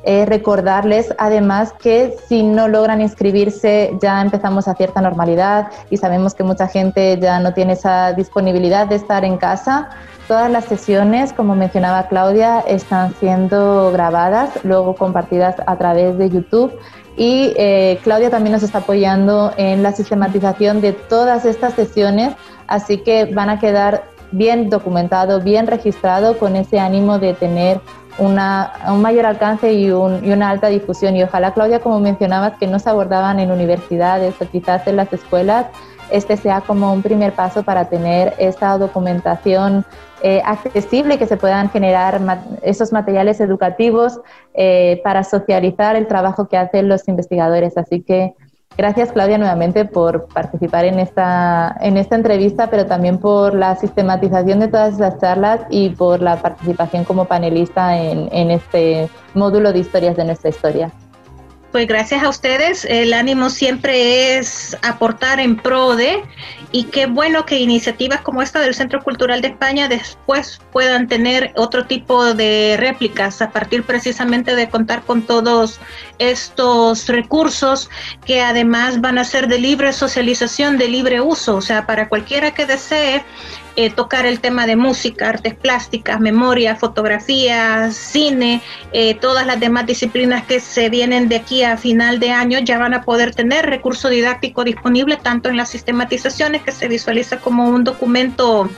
Eh, 0.09 0.25
recordarles 0.25 1.13
además 1.19 1.73
que 1.73 2.17
si 2.29 2.45
no 2.45 2.69
logran 2.69 3.01
inscribirse 3.01 3.93
ya 4.01 4.23
empezamos 4.23 4.69
a 4.69 4.77
cierta 4.77 5.01
normalidad 5.01 5.67
y 5.91 5.97
sabemos 5.97 6.33
que 6.33 6.45
mucha 6.45 6.69
gente 6.69 7.19
ya 7.21 7.41
no 7.41 7.53
tiene 7.55 7.73
esa 7.73 8.13
disponibilidad 8.13 8.87
de 8.87 8.95
estar 8.95 9.25
en 9.25 9.37
casa. 9.37 9.91
Todas 10.29 10.51
las 10.51 10.65
sesiones, 10.65 11.33
como 11.33 11.55
mencionaba 11.55 12.09
Claudia, 12.09 12.61
están 12.61 13.15
siendo 13.15 13.93
grabadas, 13.93 14.51
luego 14.65 14.97
compartidas 14.97 15.57
a 15.67 15.77
través 15.77 16.19
de 16.19 16.31
YouTube 16.31 16.73
y 17.17 17.55
eh, 17.57 17.99
Claudia 18.03 18.29
también 18.29 18.53
nos 18.53 18.63
está 18.63 18.79
apoyando 18.79 19.53
en 19.57 19.83
la 19.83 19.93
sistematización 19.93 20.81
de 20.81 20.93
todas 20.93 21.45
estas 21.45 21.75
sesiones, 21.75 22.35
así 22.67 22.99
que 22.99 23.27
van 23.27 23.51
a 23.51 23.61
quedar 23.61 24.05
bien 24.33 24.69
documentado, 24.69 25.41
bien 25.41 25.67
registrado 25.67 26.39
con 26.39 26.57
ese 26.57 26.79
ánimo 26.79 27.19
de 27.19 27.33
tener 27.35 27.81
una, 28.19 28.73
un 28.89 29.01
mayor 29.03 29.27
alcance 29.27 29.73
y, 29.73 29.91
una 29.91 30.51
alta 30.51 30.69
difusión. 30.69 31.17
Y 31.17 31.23
ojalá, 31.23 31.55
Claudia, 31.55 31.81
como 31.81 32.01
mencionabas, 32.01 32.55
que 32.59 32.67
no 32.67 32.79
se 32.79 32.91
abordaban 32.91 33.41
en 33.41 33.51
universidades 33.51 34.35
o 34.41 34.49
quizás 34.49 34.87
en 34.87 34.97
las 34.97 35.13
escuelas, 35.13 35.67
este 36.11 36.37
sea 36.37 36.61
como 36.61 36.93
un 36.93 37.03
primer 37.03 37.33
paso 37.33 37.63
para 37.63 37.87
tener 37.87 38.35
esta 38.39 38.79
documentación 38.79 39.85
eh, 40.29 40.43
accesible, 40.45 41.19
que 41.21 41.27
se 41.29 41.37
puedan 41.37 41.71
generar 41.71 42.21
esos 42.63 42.93
materiales 42.93 43.39
educativos 43.39 44.19
eh, 44.55 45.01
para 45.05 45.23
socializar 45.23 45.95
el 45.95 46.09
trabajo 46.09 46.49
que 46.49 46.57
hacen 46.57 46.89
los 46.89 47.07
investigadores. 47.07 47.79
Así 47.79 48.03
que 48.03 48.35
Gracias, 48.77 49.13
Claudia, 49.13 49.39
nuevamente 49.39 49.87
por 49.87 50.27
participar 50.27 50.85
en 50.85 50.99
esta, 50.99 51.75
en 51.81 51.97
esta 51.97 52.17
entrevista, 52.17 52.69
pero 52.69 52.85
también 52.85 53.19
por 53.19 53.55
la 53.55 53.77
sistematización 53.77 54.59
de 54.59 54.69
todas 54.69 54.97
esas 54.97 55.19
charlas 55.19 55.61
y 55.71 55.91
por 55.91 56.21
la 56.21 56.43
participación 56.43 57.05
como 57.05 57.25
panelista 57.25 57.97
en, 57.97 58.29
en 58.33 58.51
este 58.51 59.09
módulo 59.33 59.73
de 59.73 59.79
historias 59.79 60.17
de 60.17 60.25
nuestra 60.25 60.51
historia. 60.51 60.91
Pues 61.73 61.87
gracias 61.87 62.23
a 62.23 62.29
ustedes, 62.29 62.85
el 62.87 63.13
ánimo 63.13 63.51
siempre 63.51 64.39
es 64.39 64.77
aportar 64.83 65.41
en 65.41 65.57
pro 65.57 65.95
de 65.95 66.23
y 66.77 66.85
qué 66.85 67.07
bueno 67.07 67.47
que 67.47 67.59
iniciativas 67.59 68.21
como 68.21 68.43
esta 68.43 68.61
del 68.61 68.75
Centro 68.75 69.03
Cultural 69.03 69.41
de 69.41 69.49
España 69.49 69.89
después 69.89 70.61
puedan 70.73 71.09
tener 71.09 71.53
otro 71.57 71.87
tipo 71.87 72.35
de 72.35 72.77
réplicas 72.79 73.41
a 73.41 73.51
partir 73.51 73.83
precisamente 73.83 74.55
de 74.55 74.69
contar 74.69 75.03
con 75.05 75.23
todos 75.23 75.81
estos 76.19 77.09
recursos 77.09 77.89
que 78.27 78.43
además 78.43 79.01
van 79.01 79.17
a 79.17 79.25
ser 79.25 79.49
de 79.49 79.59
libre 79.59 79.91
socialización, 79.95 80.77
de 80.77 80.89
libre 80.89 81.23
uso, 81.23 81.57
o 81.57 81.63
sea, 81.63 81.87
para 81.87 82.11
cualquiera 82.11 82.51
que 82.51 82.67
desee 82.67 83.25
eh, 83.77 83.91
tocar 83.91 84.27
el 84.27 84.41
tema 84.41 84.67
de 84.67 84.75
música, 84.75 85.29
artes 85.29 85.55
plásticas, 85.55 86.19
memoria, 86.19 86.77
fotografía, 86.77 87.91
cine, 87.93 88.63
eh, 88.93 89.15
todas 89.15 89.47
las 89.47 89.61
demás 89.61 89.87
disciplinas 89.87 90.45
que 90.45 90.61
se 90.61 90.89
vienen 90.89 91.29
de 91.29 91.37
aquí 91.37 91.63
a 91.63 91.77
final 91.77 92.19
de 92.19 92.31
año 92.31 92.59
ya 92.61 92.79
van 92.79 92.95
a 92.95 93.03
poder 93.03 93.35
tener 93.35 93.67
recurso 93.67 94.09
didáctico 94.09 94.65
disponible 94.65 95.17
tanto 95.17 95.49
en 95.49 95.57
las 95.57 95.69
sistematizaciones 95.69 96.63
que 96.63 96.73
se 96.73 96.89
visualiza 96.89 97.39
como 97.39 97.69
un 97.69 97.85
documento 97.85 98.71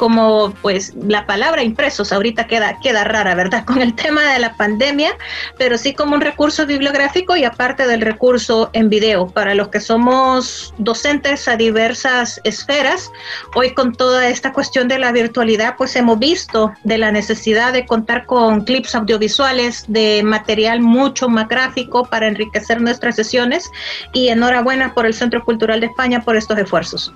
como 0.00 0.54
pues 0.62 0.94
la 0.94 1.26
palabra 1.26 1.62
impresos 1.62 2.10
ahorita 2.10 2.46
queda, 2.46 2.78
queda 2.80 3.04
rara, 3.04 3.34
¿verdad? 3.34 3.64
Con 3.66 3.82
el 3.82 3.94
tema 3.94 4.32
de 4.32 4.38
la 4.38 4.54
pandemia, 4.54 5.14
pero 5.58 5.76
sí 5.76 5.92
como 5.92 6.14
un 6.14 6.22
recurso 6.22 6.64
bibliográfico 6.64 7.36
y 7.36 7.44
aparte 7.44 7.86
del 7.86 8.00
recurso 8.00 8.70
en 8.72 8.88
video. 8.88 9.28
Para 9.28 9.54
los 9.54 9.68
que 9.68 9.78
somos 9.78 10.72
docentes 10.78 11.46
a 11.48 11.56
diversas 11.58 12.40
esferas, 12.44 13.12
hoy 13.54 13.74
con 13.74 13.92
toda 13.92 14.26
esta 14.28 14.54
cuestión 14.54 14.88
de 14.88 14.98
la 14.98 15.12
virtualidad, 15.12 15.76
pues 15.76 15.94
hemos 15.96 16.18
visto 16.18 16.72
de 16.82 16.96
la 16.96 17.12
necesidad 17.12 17.74
de 17.74 17.84
contar 17.84 18.24
con 18.24 18.64
clips 18.64 18.94
audiovisuales, 18.94 19.84
de 19.86 20.22
material 20.24 20.80
mucho 20.80 21.28
más 21.28 21.46
gráfico 21.46 22.06
para 22.06 22.26
enriquecer 22.26 22.80
nuestras 22.80 23.16
sesiones 23.16 23.70
y 24.14 24.28
enhorabuena 24.28 24.94
por 24.94 25.04
el 25.04 25.12
Centro 25.12 25.44
Cultural 25.44 25.80
de 25.80 25.88
España 25.88 26.22
por 26.22 26.36
estos 26.36 26.56
esfuerzos. 26.56 27.12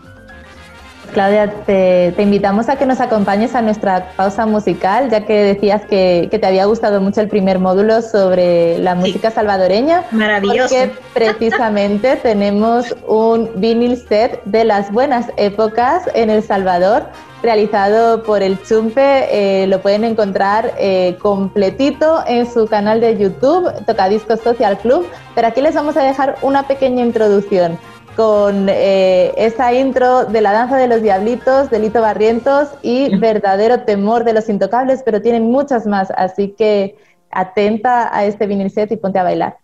Claudia, 1.15 1.51
te, 1.65 2.15
invitamos 2.19 2.69
a 2.69 2.77
que 2.77 2.85
nos 2.85 3.01
acompañes 3.01 3.55
a 3.55 3.63
nuestra 3.63 4.11
pausa 4.17 4.45
musical, 4.45 5.09
ya 5.09 5.25
que 5.25 5.45
decías 5.45 5.83
que, 5.87 6.29
te 6.31 6.47
había 6.47 6.67
gustado 6.67 7.01
mucho 7.01 7.21
el 7.21 7.29
primer 7.29 7.61
módulo 7.61 8.03
sobre 8.03 8.79
la 8.79 8.95
música 8.95 9.31
salvadoreña. 9.31 10.03
Maravilloso. 10.11 10.75
Porque 10.75 10.93
precisamente 11.15 12.17
tenemos 12.23 12.95
un 13.07 13.49
vinil 13.55 13.97
set 13.97 14.43
de 14.45 14.65
las 14.65 14.93
buenas 14.93 15.27
épocas 15.37 16.03
en 16.15 16.29
El 16.29 16.43
Salvador, 16.43 17.05
realizado 17.43 18.25
por 18.25 18.43
el 18.43 18.61
Chumpe. 18.63 19.29
Eh, 19.31 19.67
lo 19.69 19.81
pueden 19.81 20.05
encontrar 20.05 20.75
eh, 20.77 21.17
completito 21.23 22.25
en 22.27 22.53
su 22.53 22.67
canal 22.67 23.01
de 23.01 23.17
YouTube, 23.17 23.73
Tocadiscos 23.87 24.41
Social 24.41 24.77
Club. 24.79 25.07
Pero 25.35 25.47
aquí 25.47 25.63
les 25.63 25.75
vamos 25.75 25.97
a 25.97 26.03
dejar 26.03 26.37
una 26.43 26.67
pequeña 26.67 27.05
introducción 27.05 27.79
con 28.17 28.69
eh, 28.69 29.33
esa 29.37 29.73
intro 29.73 30.25
de 30.25 30.41
la 30.41 30.53
danza 30.53 30.77
de 30.77 30.89
los 30.89 31.03
diablitos, 31.03 31.71
Delito 31.71 32.01
Barrientos 32.01 32.69
y 32.83 33.17
Verdadero 33.19 33.81
Temor 33.81 34.25
de 34.25 34.35
los 34.35 34.49
Intocables, 34.49 35.03
pero 35.05 35.21
tienen 35.21 35.51
muchas 35.51 35.87
más, 35.87 36.11
así 36.17 36.55
que 36.57 36.97
atenta 37.31 38.17
a 38.17 38.25
este 38.25 38.47
vinil 38.47 38.71
set 38.71 38.93
y 38.93 38.97
ponte 38.97 39.19
a 39.19 39.25
bailar. 39.25 39.64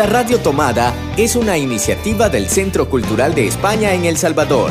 La 0.00 0.06
Radio 0.06 0.38
Tomada 0.38 0.94
es 1.18 1.36
una 1.36 1.58
iniciativa 1.58 2.30
del 2.30 2.46
Centro 2.46 2.88
Cultural 2.88 3.34
de 3.34 3.46
España 3.46 3.92
en 3.92 4.06
El 4.06 4.16
Salvador. 4.16 4.70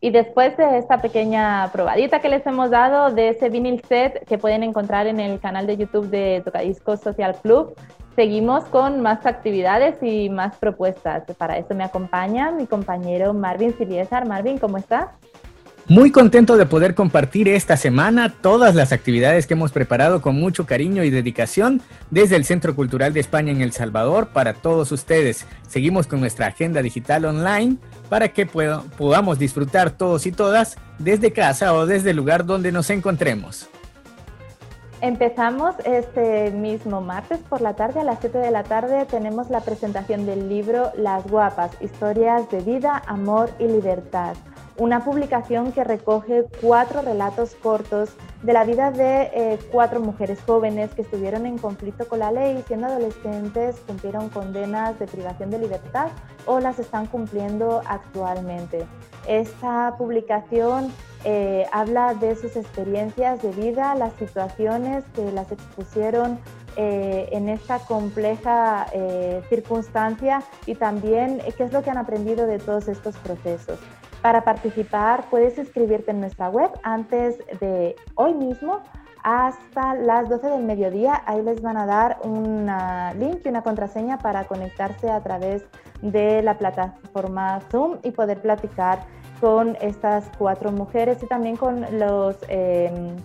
Y 0.00 0.10
después 0.10 0.56
de 0.56 0.78
esta 0.78 1.00
pequeña 1.00 1.70
probadita 1.70 2.18
que 2.18 2.28
les 2.28 2.44
hemos 2.48 2.70
dado 2.70 3.14
de 3.14 3.28
ese 3.28 3.48
vinil 3.48 3.80
set 3.88 4.26
que 4.26 4.36
pueden 4.36 4.64
encontrar 4.64 5.06
en 5.06 5.20
el 5.20 5.38
canal 5.38 5.68
de 5.68 5.76
YouTube 5.76 6.10
de 6.10 6.42
Tocadiscos 6.44 6.98
Social 6.98 7.36
Club, 7.40 7.76
seguimos 8.16 8.64
con 8.64 9.02
más 9.02 9.24
actividades 9.26 10.02
y 10.02 10.30
más 10.30 10.56
propuestas. 10.56 11.22
Para 11.38 11.58
eso 11.58 11.76
me 11.76 11.84
acompaña 11.84 12.50
mi 12.50 12.66
compañero 12.66 13.34
Marvin 13.34 13.72
Siliesar. 13.78 14.26
Marvin, 14.26 14.58
¿cómo 14.58 14.78
estás? 14.78 15.10
Muy 15.86 16.10
contento 16.10 16.56
de 16.56 16.64
poder 16.64 16.94
compartir 16.94 17.46
esta 17.46 17.76
semana 17.76 18.32
todas 18.40 18.74
las 18.74 18.90
actividades 18.90 19.46
que 19.46 19.52
hemos 19.52 19.70
preparado 19.70 20.22
con 20.22 20.34
mucho 20.34 20.64
cariño 20.64 21.04
y 21.04 21.10
dedicación 21.10 21.82
desde 22.10 22.36
el 22.36 22.46
Centro 22.46 22.74
Cultural 22.74 23.12
de 23.12 23.20
España 23.20 23.52
en 23.52 23.60
El 23.60 23.72
Salvador 23.72 24.28
para 24.28 24.54
todos 24.54 24.92
ustedes. 24.92 25.46
Seguimos 25.68 26.06
con 26.06 26.20
nuestra 26.20 26.46
agenda 26.46 26.80
digital 26.80 27.26
online 27.26 27.76
para 28.08 28.28
que 28.28 28.46
podamos 28.46 29.38
disfrutar 29.38 29.90
todos 29.90 30.24
y 30.24 30.32
todas 30.32 30.78
desde 30.98 31.34
casa 31.34 31.74
o 31.74 31.84
desde 31.84 32.12
el 32.12 32.16
lugar 32.16 32.46
donde 32.46 32.72
nos 32.72 32.88
encontremos. 32.88 33.68
Empezamos 35.02 35.74
este 35.84 36.50
mismo 36.50 37.02
martes 37.02 37.40
por 37.40 37.60
la 37.60 37.76
tarde, 37.76 38.00
a 38.00 38.04
las 38.04 38.20
7 38.20 38.38
de 38.38 38.50
la 38.50 38.62
tarde 38.62 39.04
tenemos 39.04 39.50
la 39.50 39.60
presentación 39.60 40.24
del 40.24 40.48
libro 40.48 40.92
Las 40.96 41.26
Guapas, 41.26 41.72
Historias 41.82 42.50
de 42.50 42.60
Vida, 42.60 43.02
Amor 43.06 43.50
y 43.58 43.64
Libertad 43.64 44.34
una 44.76 45.04
publicación 45.04 45.72
que 45.72 45.84
recoge 45.84 46.46
cuatro 46.60 47.00
relatos 47.02 47.54
cortos 47.54 48.10
de 48.42 48.52
la 48.52 48.64
vida 48.64 48.90
de 48.90 49.30
eh, 49.32 49.58
cuatro 49.70 50.00
mujeres 50.00 50.40
jóvenes 50.44 50.92
que 50.94 51.02
estuvieron 51.02 51.46
en 51.46 51.58
conflicto 51.58 52.08
con 52.08 52.18
la 52.18 52.32
ley, 52.32 52.62
siendo 52.66 52.88
adolescentes, 52.88 53.76
cumplieron 53.86 54.28
condenas 54.28 54.98
de 54.98 55.06
privación 55.06 55.50
de 55.50 55.60
libertad 55.60 56.08
o 56.44 56.58
las 56.58 56.78
están 56.78 57.06
cumpliendo 57.06 57.82
actualmente. 57.86 58.84
Esta 59.28 59.94
publicación 59.96 60.92
eh, 61.24 61.66
habla 61.72 62.14
de 62.14 62.34
sus 62.36 62.56
experiencias 62.56 63.40
de 63.42 63.50
vida, 63.52 63.94
las 63.94 64.12
situaciones 64.14 65.04
que 65.14 65.30
las 65.32 65.50
expusieron 65.52 66.38
eh, 66.76 67.28
en 67.30 67.48
esta 67.48 67.78
compleja 67.78 68.86
circunstancia 69.48 70.42
y 70.66 70.74
también 70.74 71.40
qué 71.56 71.62
es 71.62 71.72
lo 71.72 71.82
que 71.82 71.90
han 71.90 71.98
aprendido 71.98 72.46
de 72.46 72.58
todos 72.58 72.88
estos 72.88 73.16
procesos. 73.18 73.78
Para 74.24 74.42
participar 74.42 75.26
puedes 75.28 75.58
inscribirte 75.58 76.10
en 76.10 76.20
nuestra 76.20 76.48
web 76.48 76.70
antes 76.82 77.36
de 77.60 77.94
hoy 78.14 78.32
mismo 78.32 78.80
hasta 79.22 79.94
las 79.96 80.30
12 80.30 80.48
del 80.48 80.62
mediodía. 80.62 81.22
Ahí 81.26 81.42
les 81.42 81.60
van 81.60 81.76
a 81.76 81.84
dar 81.84 82.16
un 82.24 82.64
link 83.18 83.40
y 83.44 83.48
una 83.50 83.60
contraseña 83.60 84.16
para 84.16 84.44
conectarse 84.44 85.10
a 85.10 85.20
través 85.22 85.66
de 86.00 86.40
la 86.40 86.56
plataforma 86.56 87.60
Zoom 87.70 87.98
y 88.02 88.12
poder 88.12 88.40
platicar 88.40 89.00
con 89.42 89.76
estas 89.82 90.24
cuatro 90.38 90.72
mujeres 90.72 91.22
y 91.22 91.26
también 91.26 91.56
con 91.56 91.82
los... 91.98 92.38
Em, 92.48 93.16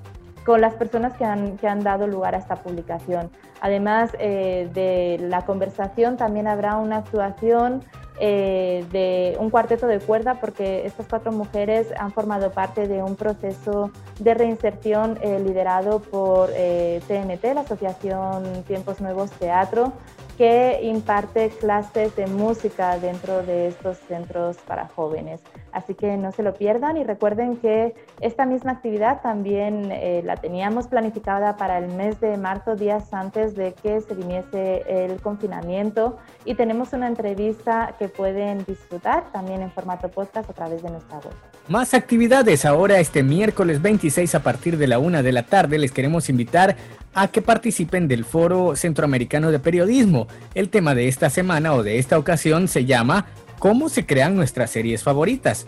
con 0.45 0.61
las 0.61 0.73
personas 0.73 1.13
que 1.13 1.25
han, 1.25 1.57
que 1.57 1.67
han, 1.67 1.81
dado 1.83 2.07
lugar 2.07 2.33
a 2.33 2.39
esta 2.39 2.55
publicación. 2.55 3.29
Además 3.61 4.09
eh, 4.19 4.69
de 4.73 5.17
la 5.27 5.45
conversación, 5.45 6.17
también 6.17 6.47
habrá 6.47 6.77
una 6.77 6.97
actuación 6.97 7.83
eh, 8.19 8.85
de 8.91 9.37
un 9.39 9.49
cuarteto 9.49 9.87
de 9.87 9.99
cuerda 9.99 10.39
porque 10.39 10.85
estas 10.85 11.07
cuatro 11.07 11.31
mujeres 11.31 11.87
han 11.97 12.11
formado 12.11 12.51
parte 12.51 12.87
de 12.87 13.01
un 13.01 13.15
proceso 13.15 13.91
de 14.19 14.33
reinserción 14.33 15.17
eh, 15.21 15.39
liderado 15.39 15.99
por 15.99 16.49
TNT, 16.49 17.43
la 17.53 17.61
Asociación 17.61 18.63
Tiempos 18.67 19.01
Nuevos 19.01 19.31
Teatro, 19.31 19.93
que 20.39 20.79
imparte 20.83 21.49
clases 21.49 22.15
de 22.15 22.25
música 22.25 22.97
dentro 22.97 23.43
de 23.43 23.67
estos 23.67 23.97
centros 23.97 24.55
para 24.65 24.87
jóvenes. 24.87 25.41
Así 25.73 25.95
que 25.95 26.15
no 26.15 26.31
se 26.31 26.43
lo 26.43 26.53
pierdan 26.53 26.95
y 26.95 27.03
recuerden 27.03 27.57
que 27.57 27.93
esta 28.21 28.45
misma 28.45 28.71
actividad 28.71 29.21
también 29.21 29.91
eh, 29.91 30.21
la 30.23 30.37
teníamos 30.37 30.87
planificada 30.87 31.57
para 31.57 31.77
el 31.77 31.89
mes 31.89 32.21
de 32.21 32.37
marzo, 32.37 32.77
días 32.77 33.13
antes 33.13 33.53
de 33.53 33.73
que 33.73 33.99
se 33.99 34.13
viniese 34.13 34.85
el 34.87 35.21
confinamiento 35.21 36.15
y 36.45 36.55
tenemos 36.55 36.93
una 36.93 37.07
entrevista 37.07 37.95
que 37.99 38.07
pueden 38.07 38.63
disfrutar 38.63 39.29
también 39.33 39.61
en 39.61 39.69
formato 39.71 40.09
podcast 40.09 40.49
a 40.49 40.53
través 40.53 40.81
de 40.81 40.89
nuestra 40.89 41.17
web. 41.17 41.48
Más 41.69 41.93
actividades 41.93 42.65
ahora 42.65 42.99
este 42.99 43.21
miércoles 43.21 43.79
26 43.83 44.33
a 44.33 44.41
partir 44.41 44.75
de 44.79 44.87
la 44.87 44.97
una 44.97 45.21
de 45.21 45.31
la 45.31 45.43
tarde. 45.43 45.77
Les 45.77 45.91
queremos 45.91 46.27
invitar 46.27 46.75
a 47.13 47.27
que 47.27 47.43
participen 47.43 48.07
del 48.07 48.25
Foro 48.25 48.75
Centroamericano 48.75 49.51
de 49.51 49.59
Periodismo. 49.59 50.27
El 50.55 50.69
tema 50.69 50.95
de 50.95 51.07
esta 51.07 51.29
semana 51.29 51.75
o 51.75 51.83
de 51.83 51.99
esta 51.99 52.17
ocasión 52.17 52.67
se 52.67 52.85
llama 52.85 53.27
¿Cómo 53.59 53.89
se 53.89 54.07
crean 54.07 54.35
nuestras 54.35 54.71
series 54.71 55.03
favoritas? 55.03 55.67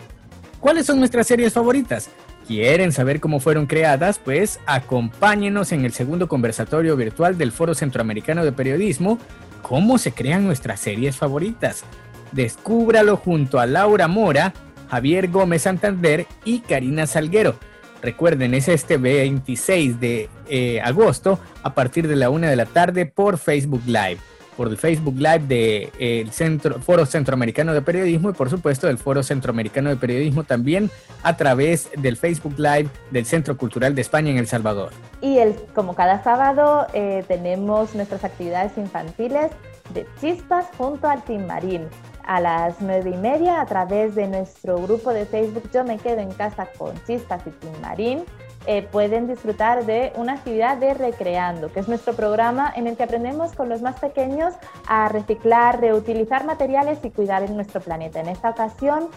¿Cuáles 0.58 0.86
son 0.86 0.98
nuestras 0.98 1.28
series 1.28 1.52
favoritas? 1.52 2.10
¿Quieren 2.48 2.90
saber 2.90 3.20
cómo 3.20 3.38
fueron 3.38 3.66
creadas? 3.66 4.18
Pues 4.18 4.58
acompáñenos 4.66 5.70
en 5.70 5.84
el 5.84 5.92
segundo 5.92 6.26
conversatorio 6.26 6.96
virtual 6.96 7.38
del 7.38 7.52
Foro 7.52 7.76
Centroamericano 7.76 8.44
de 8.44 8.50
Periodismo, 8.50 9.20
¿Cómo 9.62 9.98
se 9.98 10.10
crean 10.10 10.44
nuestras 10.44 10.80
series 10.80 11.16
favoritas? 11.16 11.84
Descúbralo 12.32 13.16
junto 13.16 13.60
a 13.60 13.66
Laura 13.66 14.08
Mora, 14.08 14.52
Javier 14.92 15.28
Gómez 15.28 15.62
Santander 15.62 16.26
y 16.44 16.60
Karina 16.60 17.08
Salguero 17.08 17.56
Recuerden, 18.02 18.52
es 18.52 18.66
este 18.66 18.96
26 18.96 20.00
de 20.00 20.28
eh, 20.48 20.80
agosto 20.80 21.38
a 21.62 21.72
partir 21.72 22.08
de 22.08 22.16
la 22.16 22.30
una 22.30 22.50
de 22.50 22.56
la 22.56 22.66
tarde 22.66 23.06
por 23.06 23.38
Facebook 23.38 23.82
Live. 23.86 24.18
Por 24.56 24.68
el 24.68 24.76
Facebook 24.76 25.14
Live 25.16 25.46
del 25.46 25.90
eh, 25.98 26.26
Centro, 26.32 26.80
Foro 26.80 27.06
Centroamericano 27.06 27.72
de 27.72 27.80
Periodismo 27.80 28.30
y 28.30 28.32
por 28.32 28.50
supuesto 28.50 28.88
del 28.88 28.98
Foro 28.98 29.22
Centroamericano 29.22 29.88
de 29.88 29.96
Periodismo 29.96 30.42
también 30.42 30.90
a 31.22 31.36
través 31.36 31.90
del 31.96 32.16
Facebook 32.16 32.58
Live 32.58 32.88
del 33.12 33.24
Centro 33.24 33.56
Cultural 33.56 33.94
de 33.94 34.02
España 34.02 34.32
en 34.32 34.38
El 34.38 34.48
Salvador. 34.48 34.90
Y 35.20 35.38
el, 35.38 35.54
como 35.72 35.94
cada 35.94 36.24
sábado 36.24 36.88
eh, 36.92 37.24
tenemos 37.28 37.94
nuestras 37.94 38.24
actividades 38.24 38.76
infantiles 38.76 39.52
de 39.94 40.06
chispas 40.20 40.66
junto 40.76 41.08
al 41.08 41.22
Team 41.24 41.46
Marín 41.46 41.82
a 42.26 42.40
las 42.40 42.80
nueve 42.80 43.10
y 43.10 43.16
media 43.16 43.60
a 43.60 43.66
través 43.66 44.14
de 44.14 44.28
nuestro 44.28 44.78
grupo 44.78 45.12
de 45.12 45.26
Facebook 45.26 45.70
Yo 45.72 45.84
me 45.84 45.98
quedo 45.98 46.20
en 46.20 46.32
casa 46.32 46.68
con 46.78 46.94
Chispas 47.04 47.46
y 47.46 47.50
Tim 47.50 47.80
Marín. 47.80 48.24
Eh, 48.66 48.82
pueden 48.92 49.26
disfrutar 49.26 49.86
de 49.86 50.12
una 50.14 50.34
actividad 50.34 50.76
de 50.76 50.94
Recreando, 50.94 51.72
que 51.72 51.80
es 51.80 51.88
nuestro 51.88 52.12
programa 52.14 52.72
en 52.76 52.86
el 52.86 52.96
que 52.96 53.02
aprendemos 53.02 53.52
con 53.54 53.68
los 53.68 53.82
más 53.82 53.98
pequeños 53.98 54.54
a 54.86 55.08
reciclar, 55.08 55.80
reutilizar 55.80 56.44
materiales 56.44 56.98
y 57.02 57.10
cuidar 57.10 57.42
en 57.42 57.56
nuestro 57.56 57.80
planeta. 57.80 58.20
En 58.20 58.28
esta 58.28 58.50
ocasión, 58.50 59.08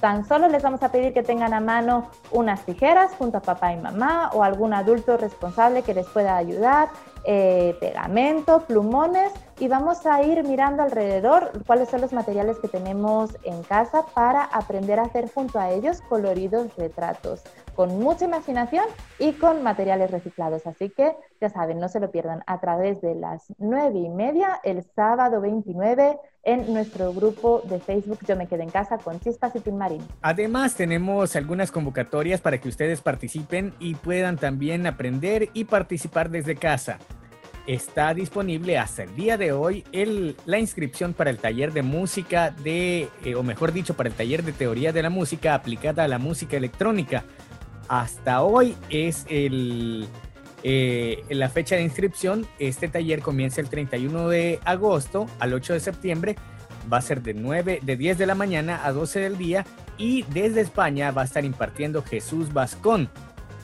tan 0.00 0.26
solo 0.26 0.48
les 0.48 0.62
vamos 0.62 0.82
a 0.82 0.90
pedir 0.90 1.12
que 1.12 1.22
tengan 1.22 1.52
a 1.52 1.60
mano 1.60 2.10
unas 2.30 2.64
tijeras 2.64 3.12
junto 3.18 3.38
a 3.38 3.40
papá 3.40 3.72
y 3.72 3.76
mamá 3.76 4.30
o 4.32 4.42
algún 4.42 4.72
adulto 4.72 5.16
responsable 5.18 5.82
que 5.82 5.92
les 5.92 6.06
pueda 6.06 6.36
ayudar 6.36 6.88
eh, 7.24 7.76
pegamento, 7.80 8.60
plumones 8.60 9.32
y 9.58 9.68
vamos 9.68 10.04
a 10.06 10.22
ir 10.22 10.42
mirando 10.44 10.82
alrededor 10.82 11.52
cuáles 11.66 11.88
son 11.88 12.00
los 12.00 12.12
materiales 12.12 12.58
que 12.58 12.68
tenemos 12.68 13.36
en 13.44 13.62
casa 13.62 14.04
para 14.14 14.44
aprender 14.44 14.98
a 14.98 15.04
hacer 15.04 15.30
junto 15.32 15.58
a 15.58 15.70
ellos 15.70 16.00
coloridos 16.08 16.74
retratos 16.76 17.42
con 17.74 17.98
mucha 17.98 18.24
imaginación 18.24 18.84
y 19.18 19.32
con 19.32 19.62
materiales 19.62 20.10
reciclados. 20.10 20.66
Así 20.66 20.90
que 20.90 21.12
ya 21.40 21.48
saben, 21.50 21.78
no 21.78 21.88
se 21.88 22.00
lo 22.00 22.10
pierdan 22.10 22.42
a 22.46 22.60
través 22.60 23.00
de 23.00 23.14
las 23.14 23.52
nueve 23.58 23.98
y 23.98 24.08
media 24.08 24.60
el 24.62 24.84
sábado 24.94 25.40
29 25.40 26.18
en 26.44 26.72
nuestro 26.72 27.12
grupo 27.12 27.62
de 27.64 27.80
Facebook 27.80 28.18
Yo 28.26 28.36
me 28.36 28.46
quedé 28.46 28.62
en 28.62 28.70
casa 28.70 28.98
con 28.98 29.18
Chispas 29.20 29.56
y 29.56 29.60
Tim 29.60 29.76
Marín. 29.76 30.02
Además 30.22 30.74
tenemos 30.74 31.36
algunas 31.36 31.72
convocatorias 31.72 32.40
para 32.40 32.58
que 32.58 32.68
ustedes 32.68 33.00
participen 33.00 33.74
y 33.78 33.94
puedan 33.94 34.36
también 34.36 34.86
aprender 34.86 35.48
y 35.54 35.64
participar 35.64 36.30
desde 36.30 36.56
casa. 36.56 36.98
Está 37.66 38.12
disponible 38.12 38.76
hasta 38.76 39.04
el 39.04 39.16
día 39.16 39.38
de 39.38 39.52
hoy 39.52 39.84
la 40.44 40.58
inscripción 40.58 41.14
para 41.14 41.30
el 41.30 41.38
taller 41.38 41.72
de 41.72 41.80
música 41.80 42.50
de, 42.50 43.08
eh, 43.24 43.34
o 43.36 43.42
mejor 43.42 43.72
dicho, 43.72 43.94
para 43.94 44.10
el 44.10 44.14
taller 44.14 44.42
de 44.42 44.52
teoría 44.52 44.92
de 44.92 45.02
la 45.02 45.08
música 45.08 45.54
aplicada 45.54 46.04
a 46.04 46.08
la 46.08 46.18
música 46.18 46.58
electrónica. 46.58 47.24
Hasta 47.88 48.42
hoy 48.42 48.76
es 48.90 49.24
el, 49.30 50.06
eh, 50.62 51.22
la 51.30 51.48
fecha 51.48 51.76
de 51.76 51.82
inscripción. 51.82 52.46
Este 52.58 52.88
taller 52.88 53.22
comienza 53.22 53.62
el 53.62 53.70
31 53.70 54.28
de 54.28 54.60
agosto 54.66 55.26
al 55.38 55.54
8 55.54 55.72
de 55.72 55.80
septiembre. 55.80 56.36
Va 56.92 56.98
a 56.98 57.02
ser 57.02 57.22
de 57.22 57.32
9, 57.32 57.80
de 57.82 57.96
10 57.96 58.18
de 58.18 58.26
la 58.26 58.34
mañana 58.34 58.84
a 58.84 58.92
12 58.92 59.20
del 59.20 59.38
día 59.38 59.64
y 59.96 60.24
desde 60.34 60.60
España 60.60 61.12
va 61.12 61.22
a 61.22 61.24
estar 61.24 61.46
impartiendo 61.46 62.02
Jesús 62.02 62.52
Vascón. 62.52 63.08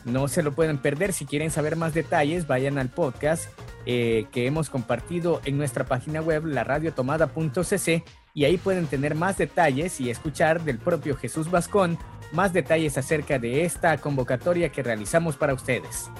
No 0.06 0.26
se 0.28 0.42
lo 0.42 0.52
pueden 0.52 0.78
perder. 0.78 1.12
Si 1.12 1.26
quieren 1.26 1.50
saber 1.50 1.76
más 1.76 1.92
detalles, 1.92 2.46
vayan 2.46 2.78
al 2.78 2.88
podcast 2.88 3.50
eh, 3.86 4.26
que 4.32 4.46
hemos 4.46 4.70
compartido 4.70 5.40
en 5.44 5.56
nuestra 5.56 5.84
página 5.84 6.20
web, 6.20 6.44
laradiotomada.cc, 6.46 8.04
y 8.34 8.44
ahí 8.44 8.56
pueden 8.58 8.86
tener 8.86 9.14
más 9.14 9.38
detalles 9.38 10.00
y 10.00 10.10
escuchar 10.10 10.62
del 10.62 10.78
propio 10.78 11.16
Jesús 11.16 11.50
Vascón 11.50 11.98
más 12.32 12.52
detalles 12.52 12.96
acerca 12.96 13.38
de 13.38 13.64
esta 13.64 13.98
convocatoria 13.98 14.70
que 14.70 14.82
realizamos 14.82 15.36
para 15.36 15.54
ustedes. 15.54 16.10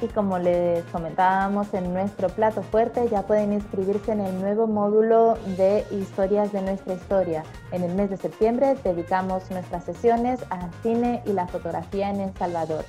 Y 0.00 0.08
como 0.08 0.38
les 0.38 0.84
comentábamos 0.86 1.72
en 1.72 1.94
nuestro 1.94 2.28
plato 2.28 2.62
fuerte, 2.62 3.08
ya 3.10 3.22
pueden 3.22 3.52
inscribirse 3.52 4.12
en 4.12 4.20
el 4.20 4.40
nuevo 4.40 4.66
módulo 4.66 5.38
de 5.56 5.86
historias 5.92 6.52
de 6.52 6.62
nuestra 6.62 6.94
historia. 6.94 7.44
En 7.70 7.84
el 7.84 7.94
mes 7.94 8.10
de 8.10 8.16
septiembre 8.16 8.76
dedicamos 8.82 9.48
nuestras 9.50 9.84
sesiones 9.84 10.40
al 10.50 10.70
cine 10.82 11.22
y 11.26 11.32
la 11.32 11.46
fotografía 11.46 12.10
en 12.10 12.20
El 12.20 12.34
Salvador. 12.36 12.84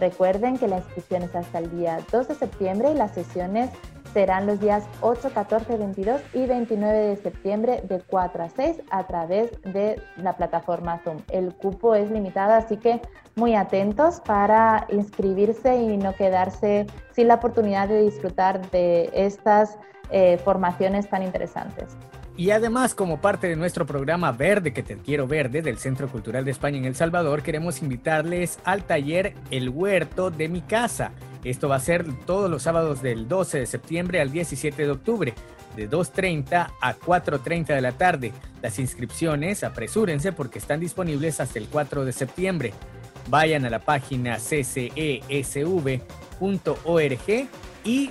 Recuerden 0.00 0.56
que 0.56 0.66
la 0.66 0.78
inscripción 0.78 1.22
es 1.22 1.34
hasta 1.36 1.58
el 1.58 1.70
día 1.70 1.98
2 2.10 2.28
de 2.28 2.34
septiembre 2.34 2.90
y 2.90 2.94
las 2.94 3.12
sesiones 3.12 3.70
serán 4.14 4.46
los 4.46 4.58
días 4.58 4.84
8, 5.02 5.30
14, 5.32 5.76
22 5.76 6.20
y 6.32 6.46
29 6.46 6.98
de 6.98 7.16
septiembre 7.16 7.82
de 7.86 8.00
4 8.00 8.42
a 8.42 8.48
6 8.48 8.82
a 8.90 9.06
través 9.06 9.50
de 9.62 10.02
la 10.16 10.36
plataforma 10.36 10.98
Zoom. 11.04 11.18
El 11.28 11.54
cupo 11.54 11.94
es 11.94 12.10
limitado, 12.10 12.54
así 12.54 12.78
que 12.78 13.00
muy 13.36 13.54
atentos 13.54 14.20
para 14.20 14.86
inscribirse 14.88 15.76
y 15.76 15.96
no 15.98 16.14
quedarse 16.14 16.86
sin 17.12 17.28
la 17.28 17.34
oportunidad 17.34 17.88
de 17.88 18.02
disfrutar 18.02 18.68
de 18.70 19.10
estas 19.12 19.78
eh, 20.10 20.38
formaciones 20.38 21.08
tan 21.08 21.22
interesantes. 21.22 21.96
Y 22.40 22.52
además, 22.52 22.94
como 22.94 23.20
parte 23.20 23.48
de 23.48 23.56
nuestro 23.56 23.84
programa 23.84 24.32
Verde, 24.32 24.72
que 24.72 24.82
te 24.82 24.96
quiero 24.96 25.26
verde, 25.26 25.60
del 25.60 25.76
Centro 25.76 26.08
Cultural 26.08 26.42
de 26.42 26.52
España 26.52 26.78
en 26.78 26.86
El 26.86 26.94
Salvador, 26.94 27.42
queremos 27.42 27.82
invitarles 27.82 28.60
al 28.64 28.84
taller 28.84 29.34
El 29.50 29.68
Huerto 29.68 30.30
de 30.30 30.48
mi 30.48 30.62
casa. 30.62 31.12
Esto 31.44 31.68
va 31.68 31.76
a 31.76 31.80
ser 31.80 32.06
todos 32.24 32.50
los 32.50 32.62
sábados 32.62 33.02
del 33.02 33.28
12 33.28 33.58
de 33.58 33.66
septiembre 33.66 34.22
al 34.22 34.32
17 34.32 34.86
de 34.86 34.90
octubre, 34.90 35.34
de 35.76 35.90
2.30 35.90 36.72
a 36.80 36.96
4.30 36.96 37.74
de 37.74 37.80
la 37.82 37.92
tarde. 37.92 38.32
Las 38.62 38.78
inscripciones, 38.78 39.62
apresúrense 39.62 40.32
porque 40.32 40.60
están 40.60 40.80
disponibles 40.80 41.40
hasta 41.40 41.58
el 41.58 41.66
4 41.66 42.06
de 42.06 42.12
septiembre. 42.12 42.72
Vayan 43.28 43.66
a 43.66 43.70
la 43.70 43.80
página 43.80 44.38
ccesv.org 44.38 44.88
y, 47.84 48.10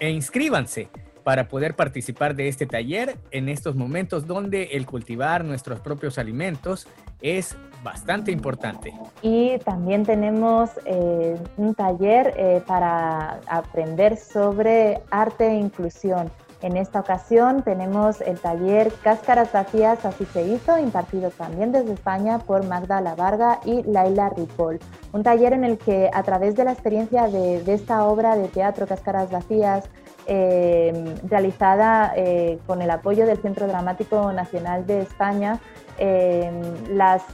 e 0.00 0.08
inscríbanse 0.10 0.88
para 1.22 1.48
poder 1.48 1.74
participar 1.74 2.34
de 2.34 2.48
este 2.48 2.66
taller 2.66 3.16
en 3.30 3.48
estos 3.48 3.74
momentos 3.74 4.26
donde 4.26 4.64
el 4.72 4.86
cultivar 4.86 5.44
nuestros 5.44 5.80
propios 5.80 6.18
alimentos 6.18 6.86
es 7.20 7.56
bastante 7.82 8.32
importante. 8.32 8.92
Y 9.22 9.58
también 9.58 10.04
tenemos 10.04 10.70
eh, 10.84 11.36
un 11.56 11.74
taller 11.74 12.34
eh, 12.36 12.62
para 12.66 13.40
aprender 13.46 14.16
sobre 14.16 15.00
arte 15.10 15.48
e 15.48 15.54
inclusión. 15.54 16.30
En 16.62 16.76
esta 16.76 17.00
ocasión 17.00 17.62
tenemos 17.62 18.20
el 18.20 18.38
taller 18.38 18.92
Cáscaras 19.02 19.50
vacías, 19.50 20.04
así 20.04 20.24
se 20.26 20.46
hizo, 20.46 20.78
impartido 20.78 21.30
también 21.30 21.72
desde 21.72 21.92
España 21.92 22.38
por 22.38 22.64
Magda 22.64 23.00
Lavarga 23.00 23.58
y 23.64 23.82
Laila 23.82 24.28
Ripoll. 24.28 24.78
Un 25.12 25.24
taller 25.24 25.54
en 25.54 25.64
el 25.64 25.76
que 25.76 26.08
a 26.12 26.22
través 26.22 26.54
de 26.54 26.64
la 26.64 26.72
experiencia 26.72 27.26
de, 27.26 27.64
de 27.64 27.74
esta 27.74 28.04
obra 28.04 28.36
de 28.36 28.46
teatro 28.46 28.86
Cáscaras 28.86 29.28
vacías, 29.32 29.90
eh, 30.26 31.14
realizada 31.24 32.12
eh, 32.16 32.58
con 32.66 32.80
el 32.80 32.90
apoyo 32.90 33.26
del 33.26 33.38
Centro 33.38 33.66
Dramático 33.66 34.32
Nacional 34.32 34.86
de 34.86 35.00
España. 35.00 35.58
Eh, 35.98 36.50
las, 36.90 37.24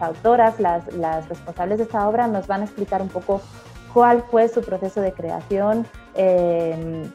autoras, 0.00 0.58
las, 0.60 1.28
responsables 1.28 1.78
de 1.78 1.84
esta 1.84 2.08
obra 2.08 2.26
nos 2.26 2.46
van 2.46 2.62
a 2.62 2.64
explicar 2.64 3.02
un 3.02 3.08
poco 3.08 3.40
cuál 3.92 4.22
fue 4.30 4.48
su 4.48 4.62
proceso 4.62 5.00
de 5.00 5.12
creación, 5.12 5.86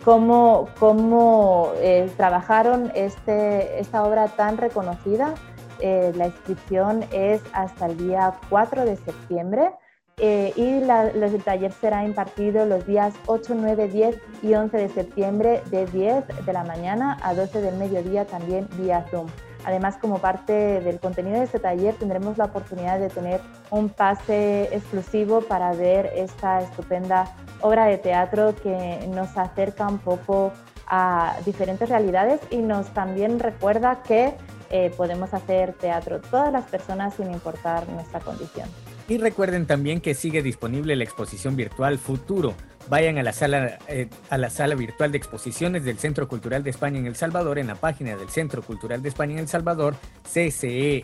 cómo, 0.04 0.68
cómo 0.80 1.72
trabajaron 2.18 2.92
este, 2.96 3.80
esta 3.80 4.04
obra 4.04 4.28
tan 4.28 4.58
reconocida. 4.58 5.34
la 5.82 6.26
inscripción 6.28 7.06
es 7.14 7.42
hasta 7.54 7.86
el 7.86 7.98
día 7.98 8.34
4 8.50 8.86
de 8.86 8.98
septiembre. 8.98 9.72
Eh, 10.18 10.54
y 10.56 10.64
el 10.64 11.44
taller 11.44 11.74
será 11.74 12.06
impartido 12.06 12.66
los 12.66 12.86
días 12.86 13.14
8, 13.26 13.54
9, 13.58 13.90
10 13.90 14.18
y 14.44 14.54
11 14.54 14.78
de 14.78 14.90
septiembre 14.90 15.62
de 15.72 15.86
10 15.88 16.46
de 16.46 16.54
la 16.54 16.64
mañana 16.64 17.18
a 17.22 17.34
12 17.34 17.60
del 17.60 17.76
mediodía 17.76 18.26
también 18.26 18.68
vía 18.78 19.06
Zoom. 19.12 19.28
Además, 19.66 19.98
como 19.98 20.20
parte 20.20 20.80
del 20.80 21.00
contenido 21.00 21.40
de 21.40 21.46
este 21.46 21.60
taller, 21.60 21.96
tendremos 21.96 22.38
la 22.38 22.46
oportunidad 22.46 23.00
de 23.00 23.10
tener 23.10 23.42
un 23.72 23.90
pase 23.90 24.70
exclusivo 24.72 25.42
para 25.42 25.74
ver 25.74 26.12
esta 26.16 26.62
estupenda 26.62 27.36
obra 27.62 27.86
de 27.86 27.98
teatro 27.98 28.54
que 28.56 29.10
nos 29.10 29.36
acerca 29.38 29.88
un 29.88 29.98
poco 29.98 30.54
a 30.88 31.36
diferentes 31.46 31.90
realidades 31.90 32.40
y 32.52 32.58
nos 32.58 32.94
también 32.94 33.40
recuerda 33.40 34.04
que 34.04 34.36
eh, 34.70 34.94
podemos 34.96 35.34
hacer 35.34 35.74
teatro 35.74 36.22
todas 36.22 36.54
las 36.54 36.66
personas 36.66 37.16
sin 37.16 37.32
importar 37.32 37.90
nuestra 37.90 38.20
condición. 38.20 38.70
Y 39.08 39.18
recuerden 39.20 39.68
también 39.68 40.02
que 40.02 40.16
sigue 40.16 40.42
disponible 40.42 40.96
la 40.96 41.04
exposición 41.04 41.56
virtual 41.56 42.00
Futuro. 42.00 42.56
Vayan 42.90 43.18
a 43.18 43.24
la 43.24 43.34
sala 43.34 43.78
eh, 43.88 44.10
a 44.30 44.38
la 44.38 44.50
sala 44.50 44.76
virtual 44.76 45.12
de 45.12 45.18
exposiciones 45.18 45.84
del 45.86 45.98
Centro 45.98 46.28
Cultural 46.28 46.64
de 46.64 46.72
España 46.72 47.00
en 47.00 47.06
El 47.06 47.16
Salvador 47.16 47.60
en 47.60 47.68
la 47.68 47.76
página 47.76 48.16
del 48.16 48.30
Centro 48.30 48.62
Cultural 48.62 49.02
de 49.02 49.10
España 49.10 49.34
en 49.34 49.40
El 49.40 49.48
Salvador, 49.48 49.96
ccesv.org, 50.24 51.04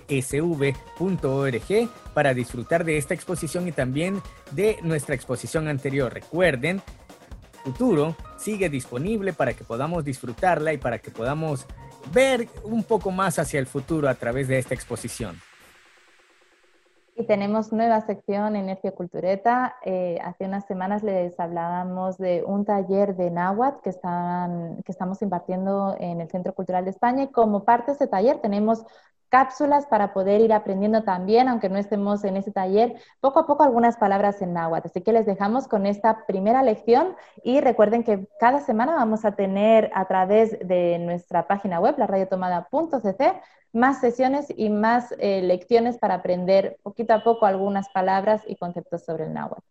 para 2.13 2.33
disfrutar 2.33 2.85
de 2.85 2.97
esta 2.97 3.13
exposición 3.13 3.67
y 3.67 3.71
también 3.71 4.21
de 4.51 4.77
nuestra 4.83 5.15
exposición 5.15 5.67
anterior. 5.67 6.13
Recuerden, 6.13 6.81
Futuro 7.63 8.15
sigue 8.37 8.69
disponible 8.69 9.33
para 9.33 9.53
que 9.53 9.63
podamos 9.63 10.03
disfrutarla 10.03 10.73
y 10.73 10.77
para 10.77 10.97
que 10.97 11.11
podamos 11.11 11.67
ver 12.11 12.47
un 12.63 12.83
poco 12.83 13.11
más 13.11 13.37
hacia 13.37 13.59
el 13.59 13.67
futuro 13.67 14.09
a 14.09 14.15
través 14.15 14.47
de 14.47 14.57
esta 14.57 14.73
exposición. 14.73 15.39
Y 17.21 17.25
tenemos 17.27 17.71
nueva 17.71 18.01
sección 18.01 18.55
en 18.55 18.67
Cultureta. 18.95 19.75
Eh, 19.85 20.17
hace 20.23 20.45
unas 20.45 20.65
semanas 20.65 21.03
les 21.03 21.39
hablábamos 21.39 22.17
de 22.17 22.43
un 22.43 22.65
taller 22.65 23.15
de 23.15 23.29
náhuatl 23.29 23.79
que, 23.83 23.91
están, 23.91 24.81
que 24.83 24.91
estamos 24.91 25.21
impartiendo 25.21 25.95
en 25.99 26.19
el 26.19 26.31
Centro 26.31 26.55
Cultural 26.55 26.83
de 26.83 26.89
España 26.89 27.21
y 27.25 27.27
como 27.27 27.63
parte 27.63 27.91
de 27.91 27.95
ese 27.97 28.07
taller 28.07 28.39
tenemos 28.39 28.83
cápsulas 29.31 29.87
para 29.87 30.13
poder 30.13 30.41
ir 30.41 30.51
aprendiendo 30.51 31.03
también, 31.03 31.47
aunque 31.47 31.69
no 31.69 31.77
estemos 31.77 32.23
en 32.25 32.35
ese 32.35 32.51
taller, 32.51 32.95
poco 33.21 33.39
a 33.39 33.47
poco 33.47 33.63
algunas 33.63 33.95
palabras 33.95 34.41
en 34.41 34.53
náhuatl. 34.53 34.89
Así 34.89 35.01
que 35.01 35.13
les 35.13 35.25
dejamos 35.25 35.69
con 35.69 35.85
esta 35.85 36.25
primera 36.27 36.61
lección 36.61 37.15
y 37.43 37.61
recuerden 37.61 38.03
que 38.03 38.27
cada 38.39 38.59
semana 38.59 38.93
vamos 38.93 39.23
a 39.23 39.31
tener 39.31 39.89
a 39.95 40.05
través 40.05 40.59
de 40.59 40.99
nuestra 40.99 41.47
página 41.47 41.79
web, 41.79 41.95
la 41.97 42.07
radiotomada.cc, 42.07 43.41
más 43.71 44.01
sesiones 44.01 44.47
y 44.55 44.69
más 44.69 45.15
eh, 45.17 45.41
lecciones 45.41 45.97
para 45.97 46.15
aprender 46.15 46.77
poquito 46.83 47.13
a 47.13 47.23
poco 47.23 47.45
algunas 47.45 47.87
palabras 47.89 48.43
y 48.45 48.57
conceptos 48.57 49.05
sobre 49.05 49.23
el 49.23 49.33
náhuatl. 49.33 49.63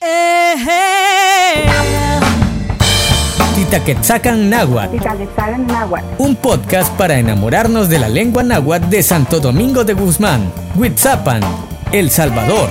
Eh, 0.00 0.54
eh. 0.70 2.33
Titaquetzacan 3.54 4.50
Náhuatl. 4.50 4.96
Náhuatl. 5.68 6.04
Un 6.18 6.34
podcast 6.34 6.92
para 6.98 7.20
enamorarnos 7.20 7.88
de 7.88 8.00
la 8.00 8.08
lengua 8.08 8.42
náhuatl 8.42 8.90
de 8.90 9.00
Santo 9.00 9.38
Domingo 9.38 9.84
de 9.84 9.94
Guzmán, 9.94 10.52
Huitzapan, 10.76 11.40
El 11.92 12.10
Salvador. 12.10 12.68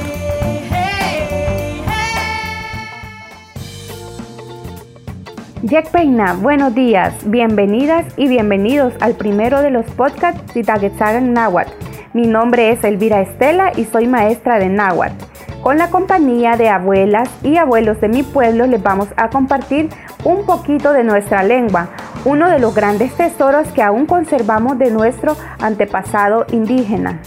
Jack 5.61 5.89
Peina, 5.91 6.33
buenos 6.33 6.75
días, 6.75 7.13
bienvenidas 7.27 8.05
y 8.17 8.27
bienvenidos 8.27 8.93
al 8.99 9.15
primero 9.15 9.61
de 9.61 9.71
los 9.71 9.85
podcasts 9.85 10.53
Titaquetzagan 10.53 11.31
Náhuatl. 11.31 11.71
Mi 12.13 12.27
nombre 12.27 12.71
es 12.71 12.83
Elvira 12.83 13.21
Estela 13.21 13.71
y 13.77 13.85
soy 13.85 14.07
maestra 14.07 14.59
de 14.59 14.67
Náhuatl. 14.67 15.32
Con 15.63 15.77
la 15.77 15.89
compañía 15.89 16.57
de 16.57 16.67
abuelas 16.67 17.29
y 17.41 17.55
abuelos 17.55 18.01
de 18.01 18.09
mi 18.09 18.21
pueblo 18.21 18.67
les 18.67 18.83
vamos 18.83 19.07
a 19.15 19.29
compartir 19.29 19.87
un 20.25 20.45
poquito 20.45 20.91
de 20.91 21.05
nuestra 21.05 21.41
lengua, 21.41 21.87
uno 22.25 22.49
de 22.49 22.59
los 22.59 22.75
grandes 22.75 23.15
tesoros 23.15 23.69
que 23.69 23.81
aún 23.81 24.05
conservamos 24.05 24.77
de 24.77 24.91
nuestro 24.91 25.37
antepasado 25.61 26.45
indígena. 26.51 27.21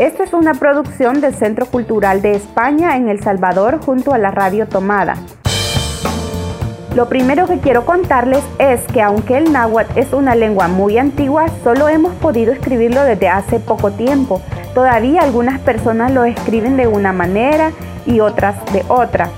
Esta 0.00 0.24
es 0.24 0.32
una 0.32 0.54
producción 0.54 1.20
del 1.20 1.36
Centro 1.36 1.66
Cultural 1.66 2.20
de 2.20 2.32
España 2.32 2.96
en 2.96 3.08
El 3.08 3.22
Salvador 3.22 3.78
junto 3.80 4.12
a 4.12 4.18
la 4.18 4.32
Radio 4.32 4.66
Tomada. 4.66 5.14
Lo 6.96 7.08
primero 7.08 7.46
que 7.46 7.60
quiero 7.60 7.86
contarles 7.86 8.42
es 8.58 8.82
que 8.92 9.02
aunque 9.02 9.38
el 9.38 9.52
náhuatl 9.52 10.00
es 10.00 10.12
una 10.12 10.34
lengua 10.34 10.66
muy 10.66 10.98
antigua, 10.98 11.46
solo 11.62 11.88
hemos 11.88 12.12
podido 12.14 12.52
escribirlo 12.52 13.04
desde 13.04 13.28
hace 13.28 13.60
poco 13.60 13.92
tiempo. 13.92 14.42
Todavía 14.74 15.22
algunas 15.22 15.60
personas 15.60 16.12
lo 16.12 16.24
escriben 16.24 16.76
de 16.76 16.86
una 16.86 17.12
manera 17.12 17.72
y 18.06 18.20
otras 18.20 18.56
de 18.72 18.84
otra. 18.88 19.28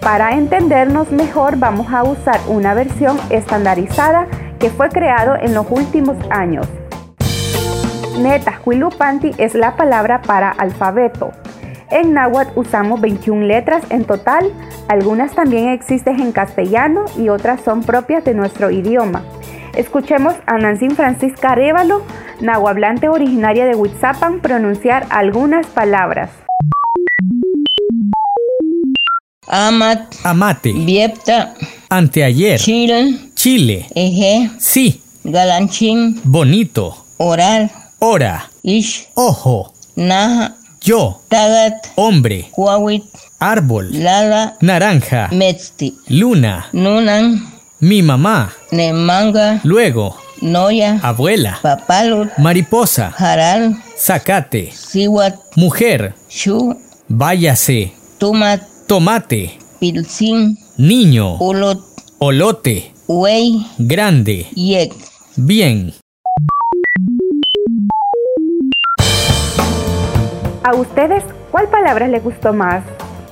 Para 0.00 0.32
entendernos 0.32 1.12
mejor 1.12 1.56
vamos 1.56 1.92
a 1.92 2.02
usar 2.02 2.40
una 2.48 2.74
versión 2.74 3.18
estandarizada 3.30 4.26
que 4.58 4.70
fue 4.70 4.88
creado 4.88 5.36
en 5.36 5.54
los 5.54 5.66
últimos 5.70 6.16
años. 6.30 6.66
Netahuilupanti 8.18 9.32
es 9.38 9.54
la 9.54 9.76
palabra 9.76 10.22
para 10.22 10.50
alfabeto. 10.50 11.32
En 11.90 12.12
náhuatl 12.12 12.58
usamos 12.58 13.00
21 13.00 13.46
letras 13.46 13.82
en 13.90 14.04
total, 14.04 14.52
algunas 14.88 15.34
también 15.34 15.68
existen 15.68 16.20
en 16.20 16.32
castellano 16.32 17.04
y 17.16 17.28
otras 17.28 17.60
son 17.62 17.82
propias 17.82 18.24
de 18.24 18.34
nuestro 18.34 18.70
idioma. 18.70 19.22
Escuchemos 19.74 20.34
a 20.46 20.58
Nancy 20.58 20.90
Francisca 20.90 21.52
Arévalo, 21.52 22.02
nahuablante 22.40 23.08
originaria 23.08 23.66
de 23.66 23.76
Huitzapan, 23.76 24.40
pronunciar 24.40 25.06
algunas 25.10 25.66
palabras. 25.66 26.30
Amat, 29.46 30.14
Amate, 30.24 30.72
Viepta, 30.72 31.54
anteayer, 31.88 32.60
Chile, 32.60 33.18
Chile, 33.34 33.86
Eje, 33.94 34.50
sí, 34.58 35.02
Galanchín, 35.24 36.20
bonito, 36.24 36.94
Oral, 37.18 37.70
hora, 37.98 38.50
Ish, 38.62 39.08
ojo, 39.14 39.72
Naja, 39.96 40.54
yo, 40.80 41.20
Tagat, 41.28 41.86
hombre, 41.96 42.48
Huawit, 42.52 43.04
árbol, 43.38 43.88
Lala, 44.02 44.56
naranja, 44.60 45.28
Metzti, 45.32 45.96
luna, 46.08 46.66
Nunan, 46.72 47.49
mi 47.80 48.02
mamá, 48.02 48.52
Nemanga, 48.70 49.60
luego, 49.64 50.16
Noya, 50.42 50.98
abuela, 51.02 51.58
Papalut, 51.62 52.30
mariposa, 52.38 53.12
Haral, 53.16 53.76
zacate, 53.96 54.70
Siwat, 54.72 55.36
mujer, 55.56 56.14
Shu, 56.28 56.76
váyase, 57.08 57.92
Tumat, 58.18 58.62
tomate, 58.86 59.58
Pilsin, 59.78 60.58
niño, 60.76 61.36
Ulot, 61.38 61.80
olote, 62.18 62.92
Wei, 63.08 63.66
grande, 63.78 64.46
Yek. 64.54 64.92
bien. 65.36 65.92
¿A 70.62 70.74
ustedes 70.74 71.24
cuál 71.50 71.68
palabra 71.68 72.06
les 72.06 72.22
gustó 72.22 72.52
más? 72.52 72.84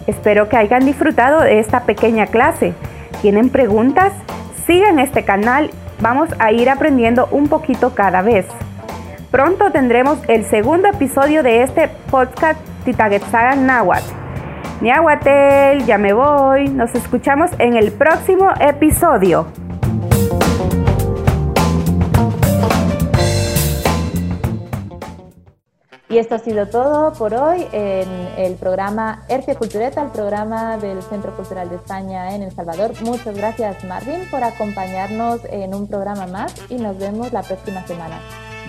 Espero 0.06 0.48
que 0.48 0.56
hayan 0.56 0.84
disfrutado 0.86 1.42
de 1.42 1.60
esta 1.60 1.84
pequeña 1.84 2.26
clase. 2.26 2.72
¿Tienen 3.22 3.50
preguntas? 3.50 4.12
Sigan 4.64 5.00
este 5.00 5.24
canal, 5.24 5.70
vamos 6.00 6.28
a 6.38 6.52
ir 6.52 6.70
aprendiendo 6.70 7.26
un 7.32 7.48
poquito 7.48 7.94
cada 7.94 8.22
vez. 8.22 8.46
Pronto 9.32 9.72
tendremos 9.72 10.18
el 10.28 10.44
segundo 10.44 10.88
episodio 10.88 11.42
de 11.42 11.62
este 11.62 11.88
podcast 12.10 12.60
Titagetsagan 12.84 13.66
Nahuatl. 13.66 14.06
Niahuatel, 14.80 15.84
ya 15.84 15.98
me 15.98 16.12
voy. 16.12 16.68
Nos 16.68 16.94
escuchamos 16.94 17.50
en 17.58 17.76
el 17.76 17.90
próximo 17.90 18.50
episodio. 18.60 19.67
Y 26.10 26.16
esto 26.16 26.36
ha 26.36 26.38
sido 26.38 26.66
todo 26.66 27.12
por 27.12 27.34
hoy 27.34 27.66
en 27.72 28.08
el 28.38 28.54
programa 28.54 29.24
Hercia 29.28 29.56
Cultureta, 29.56 30.02
el 30.02 30.10
programa 30.10 30.78
del 30.78 31.02
Centro 31.02 31.36
Cultural 31.36 31.68
de 31.68 31.76
España 31.76 32.34
en 32.34 32.42
El 32.42 32.50
Salvador. 32.50 32.92
Muchas 33.02 33.36
gracias, 33.36 33.84
Marvin, 33.84 34.20
por 34.30 34.42
acompañarnos 34.42 35.42
en 35.50 35.74
un 35.74 35.86
programa 35.86 36.26
más 36.26 36.54
y 36.70 36.76
nos 36.76 36.98
vemos 36.98 37.30
la 37.32 37.42
próxima 37.42 37.86
semana. 37.86 38.20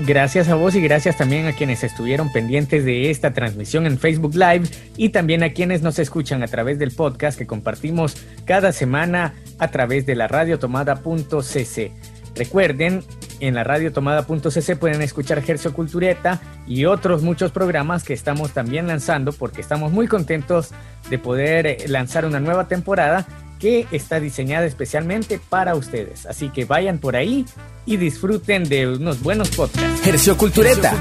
Gracias 0.05 0.49
a 0.49 0.55
vos 0.55 0.75
y 0.75 0.81
gracias 0.81 1.17
también 1.17 1.45
a 1.45 1.53
quienes 1.53 1.83
estuvieron 1.83 2.31
pendientes 2.31 2.83
de 2.83 3.09
esta 3.09 3.33
transmisión 3.33 3.85
en 3.85 3.97
Facebook 3.97 4.33
Live 4.33 4.69
y 4.97 5.09
también 5.09 5.43
a 5.43 5.51
quienes 5.51 5.81
nos 5.81 5.97
escuchan 5.99 6.43
a 6.43 6.47
través 6.47 6.77
del 6.77 6.91
podcast 6.91 7.37
que 7.37 7.47
compartimos 7.47 8.15
cada 8.45 8.71
semana 8.73 9.33
a 9.59 9.69
través 9.71 10.05
de 10.05 10.15
la 10.15 10.27
radiotomada.cc. 10.27 12.18
Recuerden, 12.35 13.03
en 13.39 13.55
la 13.55 13.63
radiotomada.cc 13.63 14.75
pueden 14.75 15.01
escuchar 15.01 15.41
Gercio 15.41 15.73
Cultureta 15.73 16.41
y 16.67 16.85
otros 16.85 17.21
muchos 17.21 17.51
programas 17.51 18.03
que 18.03 18.13
estamos 18.13 18.51
también 18.51 18.87
lanzando 18.87 19.31
porque 19.31 19.61
estamos 19.61 19.91
muy 19.91 20.07
contentos 20.07 20.71
de 21.09 21.17
poder 21.17 21.67
eh, 21.67 21.77
lanzar 21.87 22.25
una 22.25 22.39
nueva 22.39 22.67
temporada 22.67 23.25
que 23.59 23.85
está 23.91 24.19
diseñada 24.19 24.65
especialmente 24.65 25.39
para 25.49 25.75
ustedes. 25.75 26.25
Así 26.25 26.49
que 26.49 26.65
vayan 26.65 26.97
por 26.97 27.15
ahí 27.15 27.45
y 27.85 27.97
disfruten 27.97 28.63
de 28.63 28.87
unos 28.87 29.21
buenos 29.21 29.49
podcasts. 29.49 30.01
Gercio 30.01 30.37
Cultureta, 30.37 30.95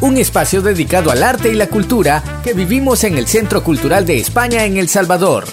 un 0.00 0.16
espacio 0.18 0.60
dedicado 0.60 1.10
al 1.10 1.22
arte 1.22 1.50
y 1.50 1.54
la 1.54 1.68
cultura 1.68 2.22
que 2.44 2.52
vivimos 2.52 3.04
en 3.04 3.16
el 3.16 3.26
Centro 3.26 3.64
Cultural 3.64 4.04
de 4.04 4.18
España 4.18 4.64
en 4.66 4.76
El 4.76 4.88
Salvador. 4.88 5.44